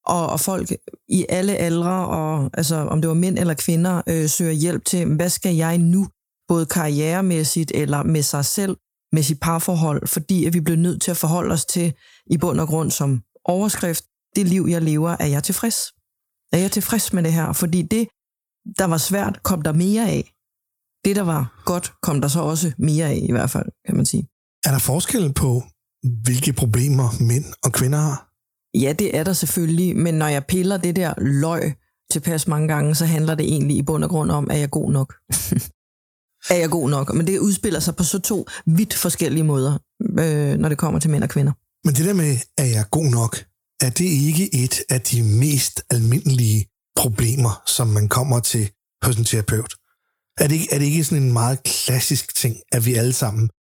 Og, 0.07 0.27
og 0.27 0.41
folk 0.41 0.73
i 1.09 1.27
alle 1.29 1.57
aldre, 1.57 2.07
og 2.09 2.51
altså 2.55 2.77
om 2.77 3.01
det 3.01 3.09
var 3.09 3.15
mænd 3.15 3.39
eller 3.39 3.55
kvinder, 3.55 4.03
øh, 4.07 4.29
søger 4.29 4.53
hjælp 4.53 4.85
til, 4.85 5.17
hvad 5.17 5.29
skal 5.29 5.55
jeg 5.55 5.79
nu, 5.79 6.09
både 6.49 6.67
karrieremæssigt 6.67 7.73
eller 7.75 8.03
med 8.03 8.23
sig 8.23 8.45
selv, 8.45 8.77
med 9.13 9.23
sit 9.23 9.41
parforhold, 9.41 10.07
fordi 10.07 10.45
at 10.45 10.55
vi 10.55 10.61
blev 10.61 10.77
nødt 10.77 11.03
til 11.03 11.11
at 11.11 11.17
forholde 11.17 11.53
os 11.53 11.65
til 11.65 11.95
i 12.27 12.39
bund 12.39 12.61
og 12.61 12.69
grund 12.69 12.91
som 12.91 13.23
overskrift, 13.45 14.05
det 14.37 14.49
liv, 14.49 14.67
jeg 14.71 14.83
lever, 14.83 15.17
er 15.21 15.27
jeg 15.27 15.43
tilfreds? 15.45 15.93
Er 16.53 16.59
jeg 16.59 16.73
tilfreds 16.73 17.13
med 17.13 17.23
det 17.23 17.33
her? 17.33 17.53
Fordi 17.53 17.83
det, 17.83 18.09
der 18.79 18.85
var 18.85 18.99
svært, 18.99 19.43
kom 19.43 19.63
der 19.63 19.73
mere 19.73 20.09
af. 20.09 20.33
Det, 21.05 21.17
der 21.17 21.23
var 21.23 21.63
godt, 21.65 21.93
kom 22.03 22.21
der 22.21 22.29
så 22.29 22.41
også 22.41 22.73
mere 22.79 23.07
af, 23.07 23.21
i 23.29 23.33
hvert 23.33 23.51
fald, 23.51 23.67
kan 23.87 23.97
man 23.97 24.07
sige. 24.07 24.29
Er 24.65 24.71
der 24.71 24.79
forskel 24.79 25.33
på, 25.33 25.63
hvilke 26.25 26.53
problemer 26.53 27.09
mænd 27.21 27.45
og 27.65 27.73
kvinder 27.73 27.99
har? 27.99 28.29
Ja, 28.75 28.93
det 28.93 29.17
er 29.17 29.25
der 29.25 29.33
selvfølgelig, 29.33 29.97
men 29.97 30.15
når 30.15 30.27
jeg 30.27 30.45
piller 30.45 30.77
det 30.77 30.97
der 30.97 31.15
løg 31.19 31.75
tilpas 32.11 32.49
mange 32.49 32.69
gange, 32.69 32.95
så 32.95 33.07
handler 33.07 33.35
det 33.35 33.47
egentlig 33.47 33.77
i 33.77 33.83
bund 33.83 34.05
og 34.05 34.11
grund 34.11 34.31
om, 34.31 34.49
er 34.51 34.57
jeg 34.57 34.71
god 34.71 34.93
nok? 34.93 35.15
er 36.53 36.55
jeg 36.55 36.71
god 36.71 36.91
nok? 36.91 37.15
Men 37.15 37.27
det 37.27 37.39
udspiller 37.39 37.81
sig 37.81 37.97
på 37.97 38.05
så 38.05 38.19
to 38.19 38.47
vidt 38.67 38.95
forskellige 38.95 39.45
måder, 39.45 39.79
øh, 40.19 40.59
når 40.59 40.69
det 40.69 40.79
kommer 40.79 41.01
til 41.01 41.11
mænd 41.11 41.23
og 41.23 41.29
kvinder. 41.29 41.53
Men 41.85 41.95
det 41.95 42.05
der 42.05 42.15
med, 42.15 42.37
er 42.59 42.65
jeg 42.65 42.85
god 42.91 43.11
nok, 43.11 43.37
er 43.81 43.91
det 43.91 44.05
ikke 44.05 44.55
et 44.65 44.81
af 44.91 45.01
de 45.01 45.23
mest 45.23 45.83
almindelige 45.91 46.67
problemer, 46.97 47.63
som 47.67 47.87
man 47.87 48.09
kommer 48.09 48.41
til 48.41 48.71
hos 49.05 49.17
en 49.17 49.25
terapeut? 49.25 49.75
Er 50.41 50.47
det, 50.49 50.55
ikke, 50.55 50.69
er 50.75 50.79
det 50.79 50.85
ikke 50.87 51.05
sådan 51.05 51.23
en 51.23 51.33
meget 51.33 51.63
klassisk 51.63 52.35
ting, 52.37 52.57
at 52.73 52.87
vi 52.87 52.95
alle 52.95 53.13
sammen 53.13 53.51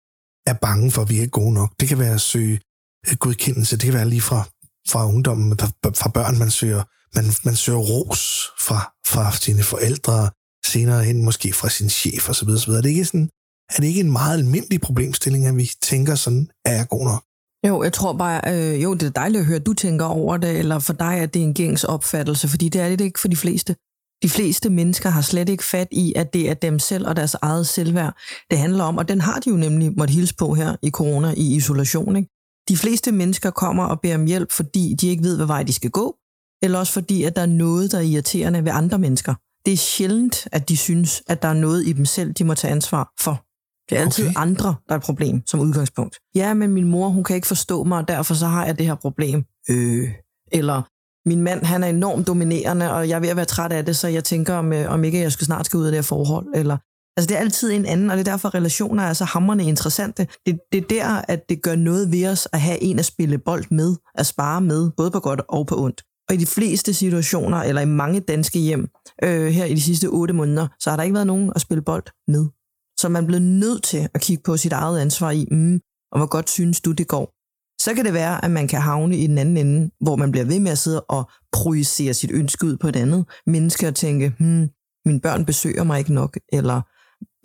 er 0.46 0.52
bange 0.52 0.90
for, 0.90 1.02
at 1.02 1.10
vi 1.10 1.20
er 1.20 1.26
gode 1.26 1.54
nok? 1.54 1.70
Det 1.80 1.88
kan 1.88 1.98
være 1.98 2.14
at 2.14 2.20
søge 2.20 2.60
øh, 3.08 3.16
godkendelse, 3.16 3.76
det 3.76 3.84
kan 3.84 3.94
være 3.94 4.08
lige 4.08 4.20
fra, 4.20 4.44
fra 4.88 5.06
ungdommen, 5.06 5.58
fra, 5.58 5.68
fra 5.94 6.08
børn, 6.08 6.38
man 6.38 6.50
søger, 6.50 6.82
man, 7.16 7.24
man 7.44 7.56
søger 7.56 7.78
ros 7.78 8.50
fra, 8.60 8.92
fra 9.08 9.32
sine 9.32 9.62
forældre, 9.62 10.30
senere 10.66 11.04
hen 11.04 11.24
måske 11.24 11.52
fra 11.52 11.68
sin 11.68 11.90
chef 11.90 12.28
osv. 12.28 12.48
osv. 12.48 12.70
Er 12.70 12.80
det 12.80 12.90
ikke 12.90 13.04
sådan, 13.04 13.28
er 13.74 13.80
det 13.80 13.86
ikke 13.86 14.00
en 14.00 14.12
meget 14.12 14.38
almindelig 14.38 14.80
problemstilling, 14.80 15.46
at 15.46 15.56
vi 15.56 15.70
tænker 15.82 16.14
sådan, 16.14 16.50
er 16.64 16.72
jeg 16.72 16.88
god 16.88 17.04
nok? 17.04 17.22
Jo, 17.66 17.82
jeg 17.82 17.92
tror 17.92 18.12
bare, 18.12 18.40
øh, 18.46 18.82
jo, 18.82 18.94
det 18.94 19.02
er 19.02 19.10
dejligt 19.10 19.40
at 19.40 19.46
høre, 19.46 19.56
at 19.56 19.66
du 19.66 19.74
tænker 19.74 20.04
over 20.04 20.36
det, 20.36 20.58
eller 20.58 20.78
for 20.78 20.92
dig 20.92 21.18
er 21.18 21.26
det 21.26 21.42
en 21.42 21.54
gængs 21.54 21.84
opfattelse, 21.84 22.48
fordi 22.48 22.68
det 22.68 22.80
er 22.80 22.88
det 22.88 23.00
ikke 23.00 23.20
for 23.20 23.28
de 23.28 23.36
fleste. 23.36 23.76
De 24.22 24.28
fleste 24.28 24.70
mennesker 24.70 25.10
har 25.10 25.20
slet 25.20 25.48
ikke 25.48 25.64
fat 25.64 25.88
i, 25.90 26.12
at 26.16 26.32
det 26.32 26.50
er 26.50 26.54
dem 26.54 26.78
selv 26.78 27.06
og 27.08 27.16
deres 27.16 27.34
eget 27.34 27.66
selvværd, 27.66 28.16
det 28.50 28.58
handler 28.58 28.84
om, 28.84 28.96
og 28.96 29.08
den 29.08 29.20
har 29.20 29.40
de 29.40 29.50
jo 29.50 29.56
nemlig 29.56 29.92
måtte 29.96 30.14
hilse 30.14 30.34
på 30.34 30.54
her 30.54 30.76
i 30.82 30.90
corona 30.90 31.34
i 31.36 31.56
isolation. 31.56 32.16
Ikke? 32.16 32.28
De 32.68 32.76
fleste 32.76 33.12
mennesker 33.12 33.50
kommer 33.50 33.84
og 33.84 34.00
beder 34.00 34.14
om 34.14 34.24
hjælp, 34.24 34.52
fordi 34.52 34.94
de 35.00 35.08
ikke 35.08 35.22
ved, 35.22 35.36
hvad 35.36 35.46
vej 35.46 35.62
de 35.62 35.72
skal 35.72 35.90
gå, 35.90 36.16
eller 36.62 36.78
også 36.78 36.92
fordi, 36.92 37.22
at 37.22 37.36
der 37.36 37.42
er 37.42 37.46
noget, 37.46 37.92
der 37.92 37.98
er 37.98 38.02
irriterende 38.02 38.64
ved 38.64 38.72
andre 38.74 38.98
mennesker. 38.98 39.34
Det 39.66 39.72
er 39.72 39.76
sjældent, 39.76 40.48
at 40.52 40.68
de 40.68 40.76
synes, 40.76 41.22
at 41.26 41.42
der 41.42 41.48
er 41.48 41.52
noget 41.54 41.86
i 41.86 41.92
dem 41.92 42.04
selv, 42.04 42.32
de 42.32 42.44
må 42.44 42.54
tage 42.54 42.70
ansvar 42.72 43.12
for. 43.20 43.44
Det 43.90 43.98
er 43.98 44.02
altid 44.02 44.24
Okay. 44.24 44.34
andre, 44.36 44.74
der 44.88 44.94
er 44.94 44.98
et 44.98 45.02
problem 45.02 45.42
som 45.46 45.60
udgangspunkt. 45.60 46.16
Ja, 46.34 46.54
men 46.54 46.70
min 46.70 46.88
mor, 46.88 47.08
hun 47.08 47.24
kan 47.24 47.36
ikke 47.36 47.48
forstå 47.48 47.84
mig, 47.84 47.98
og 47.98 48.08
derfor 48.08 48.34
så 48.34 48.46
har 48.46 48.66
jeg 48.66 48.78
det 48.78 48.86
her 48.86 48.94
problem. 48.94 49.44
Øh. 49.70 50.08
Eller 50.52 50.82
min 51.28 51.42
mand, 51.42 51.64
han 51.64 51.84
er 51.84 51.88
enormt 51.88 52.26
dominerende, 52.26 52.92
og 52.92 53.08
jeg 53.08 53.16
er 53.16 53.20
ved 53.20 53.28
at 53.28 53.36
være 53.36 53.44
træt 53.44 53.72
af 53.72 53.84
det, 53.84 53.96
så 53.96 54.08
jeg 54.08 54.24
tænker, 54.24 54.54
om, 54.54 54.72
øh, 54.72 54.92
om 54.92 55.04
ikke 55.04 55.20
jeg 55.20 55.32
skal 55.32 55.44
snart 55.44 55.66
skal 55.66 55.78
ud 55.78 55.84
af 55.84 55.90
det 55.90 55.98
her 55.98 56.02
forhold. 56.02 56.46
Eller, 56.54 56.76
altså 57.16 57.28
det 57.28 57.36
er 57.36 57.40
altid 57.40 57.72
en 57.72 57.86
anden, 57.86 58.10
og 58.10 58.16
det 58.16 58.28
er 58.28 58.30
derfor, 58.32 58.54
relationer 58.54 59.02
er 59.02 59.12
så 59.12 59.24
hammerne 59.24 59.64
interessante. 59.64 60.26
Det, 60.46 60.58
det 60.72 60.78
er 60.78 60.86
der, 60.88 61.22
at 61.28 61.48
det 61.48 61.62
gør 61.62 61.76
noget 61.76 62.12
ved 62.12 62.28
os 62.28 62.48
at 62.52 62.60
have 62.60 62.82
en 62.82 62.98
at 62.98 63.04
spille 63.04 63.38
bold 63.38 63.64
med, 63.70 63.96
at 64.14 64.26
spare 64.26 64.60
med, 64.60 64.90
både 64.96 65.10
på 65.10 65.20
godt 65.20 65.40
og 65.48 65.66
på 65.66 65.76
ondt. 65.84 66.02
Og 66.28 66.34
i 66.34 66.38
de 66.38 66.46
fleste 66.46 66.94
situationer, 66.94 67.58
eller 67.58 67.82
i 67.82 67.86
mange 67.86 68.20
danske 68.20 68.58
hjem, 68.58 68.88
øh, 69.24 69.46
her 69.46 69.64
i 69.64 69.74
de 69.74 69.82
sidste 69.82 70.06
otte 70.06 70.34
måneder, 70.34 70.68
så 70.80 70.90
har 70.90 70.96
der 70.96 71.02
ikke 71.02 71.14
været 71.14 71.26
nogen 71.26 71.52
at 71.54 71.60
spille 71.60 71.82
bold 71.82 72.04
med. 72.28 72.46
Så 73.00 73.08
man 73.08 73.26
bliver 73.26 73.40
nødt 73.40 73.82
til 73.82 74.08
at 74.14 74.20
kigge 74.20 74.42
på 74.42 74.56
sit 74.56 74.72
eget 74.72 75.00
ansvar 75.00 75.30
i, 75.30 75.48
mm, 75.50 75.80
og 76.12 76.18
hvor 76.18 76.26
godt 76.26 76.50
synes 76.50 76.80
du, 76.80 76.92
det 76.92 77.08
går. 77.08 77.37
Så 77.80 77.94
kan 77.94 78.04
det 78.04 78.12
være, 78.14 78.44
at 78.44 78.50
man 78.50 78.68
kan 78.68 78.80
havne 78.80 79.16
i 79.16 79.26
den 79.26 79.38
anden 79.38 79.56
ende, 79.56 79.90
hvor 80.00 80.16
man 80.16 80.30
bliver 80.30 80.44
ved 80.44 80.60
med 80.60 80.72
at 80.72 80.78
sidde 80.78 81.00
og 81.00 81.30
projicere 81.52 82.14
sit 82.14 82.30
ønske 82.30 82.66
ud 82.66 82.76
på 82.76 82.88
et 82.88 82.96
andet 82.96 83.24
menneske 83.46 83.88
og 83.88 83.94
tænke, 83.94 84.34
hmm, 84.38 84.68
mine 85.06 85.20
børn 85.20 85.44
besøger 85.44 85.84
mig 85.84 85.98
ikke 85.98 86.14
nok, 86.14 86.38
eller 86.52 86.80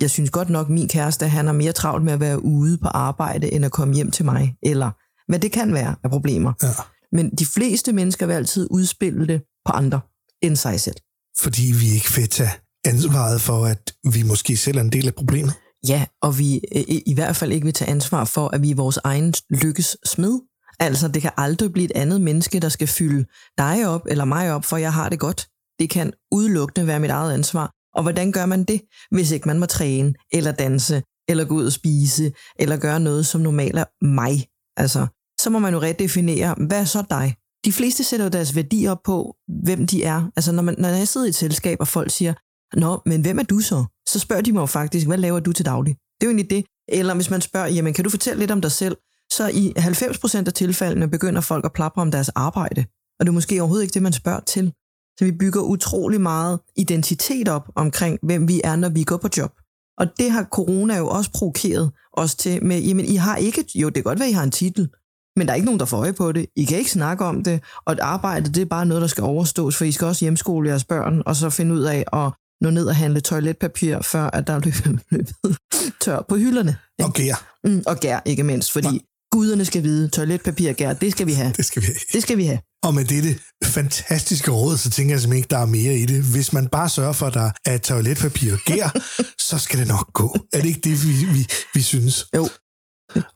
jeg 0.01 0.09
synes 0.09 0.29
godt 0.29 0.49
nok, 0.49 0.69
min 0.69 0.87
kæreste 0.87 1.27
han 1.27 1.47
er 1.47 1.51
mere 1.51 1.71
travlt 1.71 2.03
med 2.03 2.13
at 2.13 2.19
være 2.19 2.43
ude 2.43 2.77
på 2.77 2.87
arbejde, 2.87 3.53
end 3.53 3.65
at 3.65 3.71
komme 3.71 3.93
hjem 3.93 4.11
til 4.11 4.25
mig, 4.25 4.55
eller 4.63 4.91
hvad 5.31 5.39
det 5.39 5.51
kan 5.51 5.73
være 5.73 5.95
af 6.03 6.09
problemer. 6.09 6.53
Ja. 6.63 6.69
Men 7.11 7.29
de 7.29 7.45
fleste 7.45 7.93
mennesker 7.93 8.25
vil 8.25 8.33
altid 8.33 8.67
udspille 8.71 9.27
det 9.27 9.41
på 9.65 9.71
andre 9.71 9.99
end 10.41 10.55
sig 10.55 10.79
selv. 10.79 10.95
fordi 11.39 11.73
vi 11.79 11.89
ikke 11.93 12.07
vil 12.15 12.29
tage 12.29 12.49
ansvaret 12.85 13.41
for, 13.41 13.65
at 13.65 13.93
vi 14.13 14.23
måske 14.23 14.57
selv 14.57 14.77
er 14.77 14.81
en 14.81 14.91
del 14.91 15.07
af 15.07 15.15
problemet. 15.15 15.53
Ja, 15.87 16.05
og 16.21 16.39
vi 16.39 16.55
øh, 16.75 16.81
i, 16.81 17.03
i 17.05 17.13
hvert 17.13 17.35
fald 17.35 17.51
ikke 17.51 17.65
vil 17.65 17.73
tage 17.73 17.91
ansvar 17.91 18.25
for, 18.25 18.47
at 18.47 18.61
vi 18.61 18.71
er 18.71 18.75
vores 18.75 18.99
egen 19.03 19.33
lykkes 19.49 19.97
smed. 20.05 20.39
Altså, 20.79 21.07
det 21.07 21.21
kan 21.21 21.31
aldrig 21.37 21.73
blive 21.73 21.85
et 21.85 21.91
andet 21.95 22.21
menneske, 22.21 22.59
der 22.59 22.69
skal 22.69 22.87
fylde 22.87 23.25
dig 23.57 23.87
op 23.87 24.01
eller 24.07 24.25
mig 24.25 24.53
op, 24.53 24.65
for 24.65 24.77
jeg 24.77 24.93
har 24.93 25.09
det 25.09 25.19
godt. 25.19 25.47
Det 25.79 25.89
kan 25.89 26.13
udelukkende 26.31 26.87
være 26.87 26.99
mit 26.99 27.09
eget 27.09 27.33
ansvar. 27.33 27.71
Og 27.95 28.03
hvordan 28.03 28.31
gør 28.31 28.45
man 28.45 28.63
det, 28.63 28.81
hvis 29.11 29.31
ikke 29.31 29.47
man 29.47 29.59
må 29.59 29.65
træne, 29.65 30.13
eller 30.31 30.51
danse, 30.51 31.03
eller 31.29 31.45
gå 31.45 31.55
ud 31.55 31.65
og 31.65 31.71
spise, 31.71 32.33
eller 32.59 32.77
gøre 32.77 32.99
noget, 32.99 33.25
som 33.25 33.41
normalt 33.41 33.79
er 33.79 34.05
mig? 34.05 34.47
Altså, 34.77 35.07
så 35.39 35.49
må 35.49 35.59
man 35.59 35.73
jo 35.73 35.81
redefinere, 35.81 36.55
hvad 36.67 36.81
er 36.81 36.85
så 36.85 37.03
dig? 37.09 37.35
De 37.65 37.73
fleste 37.73 38.03
sætter 38.03 38.25
jo 38.25 38.29
deres 38.29 38.55
værdi 38.55 38.87
op 38.87 39.03
på, 39.05 39.35
hvem 39.63 39.87
de 39.87 40.03
er. 40.03 40.31
Altså, 40.35 40.51
når, 40.51 40.63
man, 40.63 40.75
når 40.77 40.89
jeg 40.89 41.07
sidder 41.07 41.27
i 41.27 41.29
et 41.29 41.35
selskab, 41.35 41.77
og 41.79 41.87
folk 41.87 42.11
siger, 42.11 42.33
Nå, 42.79 43.01
men 43.05 43.21
hvem 43.21 43.39
er 43.39 43.43
du 43.43 43.59
så? 43.59 43.85
Så 44.13 44.19
spørger 44.19 44.41
de 44.41 44.51
mig 44.51 44.61
jo 44.61 44.65
faktisk, 44.65 45.07
hvad 45.07 45.17
laver 45.17 45.39
du 45.39 45.51
til 45.51 45.65
daglig? 45.65 45.95
Det 45.95 46.27
er 46.27 46.31
jo 46.31 46.37
egentlig 46.37 46.49
det. 46.49 46.65
Eller 46.87 47.15
hvis 47.15 47.29
man 47.29 47.41
spørger, 47.41 47.67
jamen 47.67 47.93
kan 47.93 48.03
du 48.03 48.09
fortælle 48.09 48.39
lidt 48.39 48.51
om 48.51 48.61
dig 48.61 48.71
selv? 48.71 48.97
Så 49.31 49.47
i 49.47 49.73
90% 49.77 50.47
af 50.47 50.53
tilfældene 50.53 51.07
begynder 51.09 51.41
folk 51.41 51.65
at 51.65 51.73
plapre 51.73 52.01
om 52.01 52.11
deres 52.11 52.29
arbejde. 52.29 52.85
Og 53.19 53.25
det 53.25 53.29
er 53.29 53.33
måske 53.33 53.61
overhovedet 53.61 53.83
ikke 53.83 53.93
det, 53.93 54.01
man 54.01 54.13
spørger 54.13 54.39
til. 54.39 54.73
Så 55.19 55.25
vi 55.25 55.31
bygger 55.31 55.61
utrolig 55.61 56.21
meget 56.21 56.59
identitet 56.75 57.47
op 57.47 57.69
omkring, 57.75 58.19
hvem 58.23 58.47
vi 58.47 58.61
er, 58.63 58.75
når 58.75 58.89
vi 58.89 59.03
går 59.03 59.17
på 59.17 59.29
job. 59.37 59.51
Og 59.97 60.07
det 60.17 60.31
har 60.31 60.43
corona 60.43 60.97
jo 60.97 61.07
også 61.07 61.31
provokeret 61.31 61.91
os 62.13 62.35
til 62.35 62.65
med, 62.65 62.81
jamen 62.81 63.05
I 63.05 63.15
har 63.15 63.35
ikke, 63.35 63.65
jo 63.75 63.87
det 63.87 63.95
kan 63.95 64.03
godt 64.03 64.19
være, 64.19 64.29
I 64.29 64.33
har 64.33 64.43
en 64.43 64.51
titel, 64.51 64.89
men 65.35 65.47
der 65.47 65.51
er 65.51 65.55
ikke 65.55 65.65
nogen, 65.65 65.79
der 65.79 65.85
får 65.85 65.97
øje 65.97 66.13
på 66.13 66.31
det. 66.31 66.45
I 66.55 66.63
kan 66.63 66.77
ikke 66.77 66.91
snakke 66.91 67.25
om 67.25 67.43
det, 67.43 67.63
og 67.85 67.93
et 67.93 67.99
arbejde, 67.99 68.53
det 68.53 68.61
er 68.61 68.65
bare 68.65 68.85
noget, 68.85 69.01
der 69.01 69.07
skal 69.07 69.23
overstås, 69.23 69.77
for 69.77 69.85
I 69.85 69.91
skal 69.91 70.07
også 70.07 70.25
hjemskole 70.25 70.69
jeres 70.69 70.85
børn, 70.85 71.23
og 71.25 71.35
så 71.35 71.49
finde 71.49 71.75
ud 71.75 71.81
af 71.81 72.03
at 72.13 72.31
nå 72.63 72.69
ned 72.69 72.85
og 72.85 72.95
handle 72.95 73.19
toiletpapir, 73.21 74.01
før 74.01 74.23
at 74.23 74.47
der 74.47 74.53
er 74.59 74.59
løbet, 74.59 75.57
tør 76.01 76.25
på 76.29 76.35
hylderne. 76.37 76.77
Og 77.03 77.13
gær, 77.13 77.49
Mm, 77.67 77.83
og 77.87 77.99
gær 77.99 78.19
ikke 78.25 78.43
mindst, 78.43 78.71
fordi 78.71 79.01
guderne 79.31 79.65
skal 79.65 79.83
vide, 79.83 80.07
toiletpapir 80.09 80.69
og 80.69 80.75
gær, 80.75 80.93
det 80.93 81.11
skal 81.11 81.27
vi 81.27 81.33
have. 81.33 81.53
det 81.57 81.65
skal 81.65 81.81
vi 81.81 81.85
have. 81.87 81.95
Det 82.13 82.21
skal 82.23 82.37
vi 82.37 82.45
have. 82.45 82.59
Og 82.83 82.93
med 82.93 83.05
dette 83.05 83.39
fantastiske 83.63 84.51
råd, 84.51 84.77
så 84.77 84.89
tænker 84.89 85.13
jeg 85.13 85.21
simpelthen 85.21 85.37
ikke, 85.37 85.49
der 85.49 85.57
er 85.57 85.65
mere 85.65 85.95
i 85.97 86.05
det. 86.05 86.23
Hvis 86.23 86.53
man 86.53 86.67
bare 86.67 86.89
sørger 86.89 87.13
for, 87.13 87.25
at 87.27 87.33
der 87.33 87.51
er 87.65 87.77
toiletpapir 87.77 88.53
og 88.53 88.59
gær, 88.65 88.99
så 89.49 89.57
skal 89.57 89.79
det 89.79 89.87
nok 89.87 90.13
gå. 90.13 90.37
Er 90.53 90.57
det 90.61 90.67
ikke 90.67 90.81
det, 90.83 91.03
vi, 91.07 91.25
vi, 91.37 91.47
vi 91.73 91.81
synes? 91.81 92.25
Jo. 92.35 92.49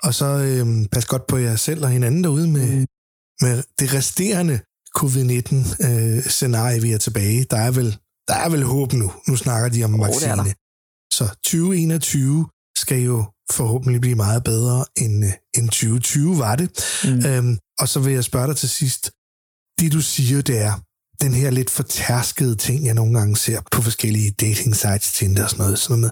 Og 0.04 0.14
så 0.14 0.26
øhm, 0.26 0.86
pas 0.92 1.06
godt 1.06 1.28
på 1.28 1.38
jer 1.38 1.56
selv 1.56 1.84
og 1.84 1.90
hinanden 1.90 2.24
derude 2.24 2.48
med, 2.48 2.68
Mm. 2.76 2.86
med 3.42 3.64
det 3.80 3.94
resterende 3.94 4.60
covid-19-scenarie, 5.00 6.82
vi 6.82 6.92
er 6.92 6.98
tilbage. 6.98 7.46
Der 7.52 7.58
er 7.58 7.72
vel, 7.72 7.98
der 8.28 8.34
er 8.36 8.50
vel 8.50 8.64
håb 8.64 8.94
nu. 8.94 9.12
Nu 9.28 9.36
snakker 9.36 9.70
de 9.70 9.84
om 9.84 9.92
det 9.92 10.00
er 10.02 10.06
vaccine. 10.06 10.32
der. 10.36 10.54
Så 11.14 11.28
2021 11.44 12.48
skal 12.78 13.02
jo 13.02 13.26
forhåbentlig 13.52 14.02
blive 14.02 14.16
meget 14.16 14.44
bedre 14.44 14.86
end, 14.98 15.26
øh, 15.26 15.32
end 15.58 15.70
2020 15.70 16.38
var 16.38 16.56
det. 16.56 16.70
Mm. 17.04 17.26
Øhm, 17.26 17.58
og 17.80 17.90
så 17.90 18.00
vil 18.00 18.14
jeg 18.14 18.24
spørge 18.24 18.48
dig 18.48 18.58
til 18.58 18.70
sidst. 18.70 19.12
Det 19.80 19.92
du 19.92 20.02
siger, 20.02 20.42
det 20.42 20.58
er 20.58 20.74
den 21.22 21.34
her 21.34 21.50
lidt 21.50 21.70
fortærskede 21.70 22.56
ting, 22.56 22.86
jeg 22.86 22.94
nogle 22.94 23.20
gange 23.20 23.38
ser 23.38 23.62
på 23.72 23.82
forskellige 23.82 24.32
dating 24.32 24.76
sites, 24.76 25.14
Tinder 25.14 25.44
og 25.44 25.50
sådan 25.50 25.64
noget. 25.64 25.80
Sådan 25.80 25.92
noget 26.00 26.02
med. 26.02 26.12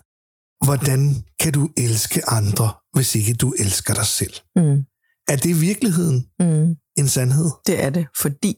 Hvordan 0.67 1.23
kan 1.39 1.53
du 1.53 1.69
elske 1.77 2.29
andre, 2.29 2.73
hvis 2.93 3.15
ikke 3.15 3.33
du 3.33 3.53
elsker 3.59 3.93
dig 3.93 4.05
selv? 4.05 4.33
Mm. 4.55 4.83
Er 5.27 5.35
det 5.35 5.45
i 5.49 5.53
virkeligheden 5.53 6.27
Mm. 6.39 6.75
en 6.97 7.07
sandhed? 7.07 7.49
Det 7.67 7.83
er 7.83 7.89
det, 7.89 8.05
fordi 8.21 8.55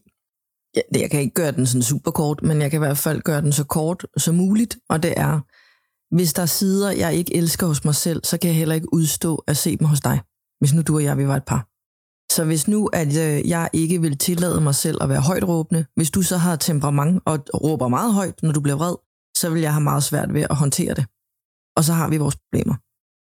ja, 0.75 0.81
jeg 0.99 1.11
kan 1.11 1.19
ikke 1.21 1.33
gøre 1.33 1.51
den 1.51 1.65
sådan 1.65 1.81
super 1.81 2.11
kort, 2.11 2.43
men 2.43 2.61
jeg 2.61 2.71
kan 2.71 2.77
i 2.77 2.85
hvert 2.85 2.97
fald 2.97 3.21
gøre 3.21 3.41
den 3.41 3.51
så 3.51 3.63
kort 3.63 4.05
som 4.17 4.35
muligt, 4.35 4.77
og 4.89 5.03
det 5.03 5.13
er, 5.17 5.39
hvis 6.15 6.33
der 6.33 6.41
er 6.41 6.45
sider, 6.45 6.91
jeg 6.91 7.15
ikke 7.15 7.35
elsker 7.35 7.67
hos 7.67 7.85
mig 7.85 7.95
selv, 7.95 8.23
så 8.23 8.37
kan 8.37 8.47
jeg 8.47 8.57
heller 8.57 8.75
ikke 8.75 8.93
udstå 8.93 9.43
at 9.47 9.57
se 9.57 9.77
dem 9.77 9.87
hos 9.87 10.01
dig, 10.01 10.21
hvis 10.59 10.73
nu 10.73 10.81
du 10.81 10.95
og 10.95 11.03
jeg, 11.03 11.17
vi 11.17 11.27
var 11.27 11.35
et 11.35 11.45
par. 11.45 11.67
Så 12.31 12.45
hvis 12.45 12.67
nu, 12.67 12.89
at 12.93 13.07
øh, 13.07 13.49
jeg 13.49 13.69
ikke 13.73 14.01
vil 14.01 14.17
tillade 14.17 14.61
mig 14.61 14.75
selv 14.75 15.03
at 15.03 15.09
være 15.09 15.21
højt 15.21 15.47
råbende, 15.47 15.85
hvis 15.95 16.11
du 16.11 16.21
så 16.21 16.37
har 16.37 16.55
temperament 16.55 17.23
og 17.25 17.39
råber 17.63 17.87
meget 17.87 18.13
højt, 18.13 18.43
når 18.43 18.51
du 18.51 18.61
bliver 18.61 18.75
vred, 18.75 18.95
så 19.37 19.49
vil 19.49 19.61
jeg 19.61 19.73
have 19.73 19.83
meget 19.83 20.03
svært 20.03 20.33
ved 20.33 20.41
at 20.49 20.55
håndtere 20.55 20.93
det. 20.93 21.05
Og 21.77 21.83
så 21.83 21.93
har 21.93 22.09
vi 22.09 22.17
vores 22.17 22.35
problemer. 22.35 22.75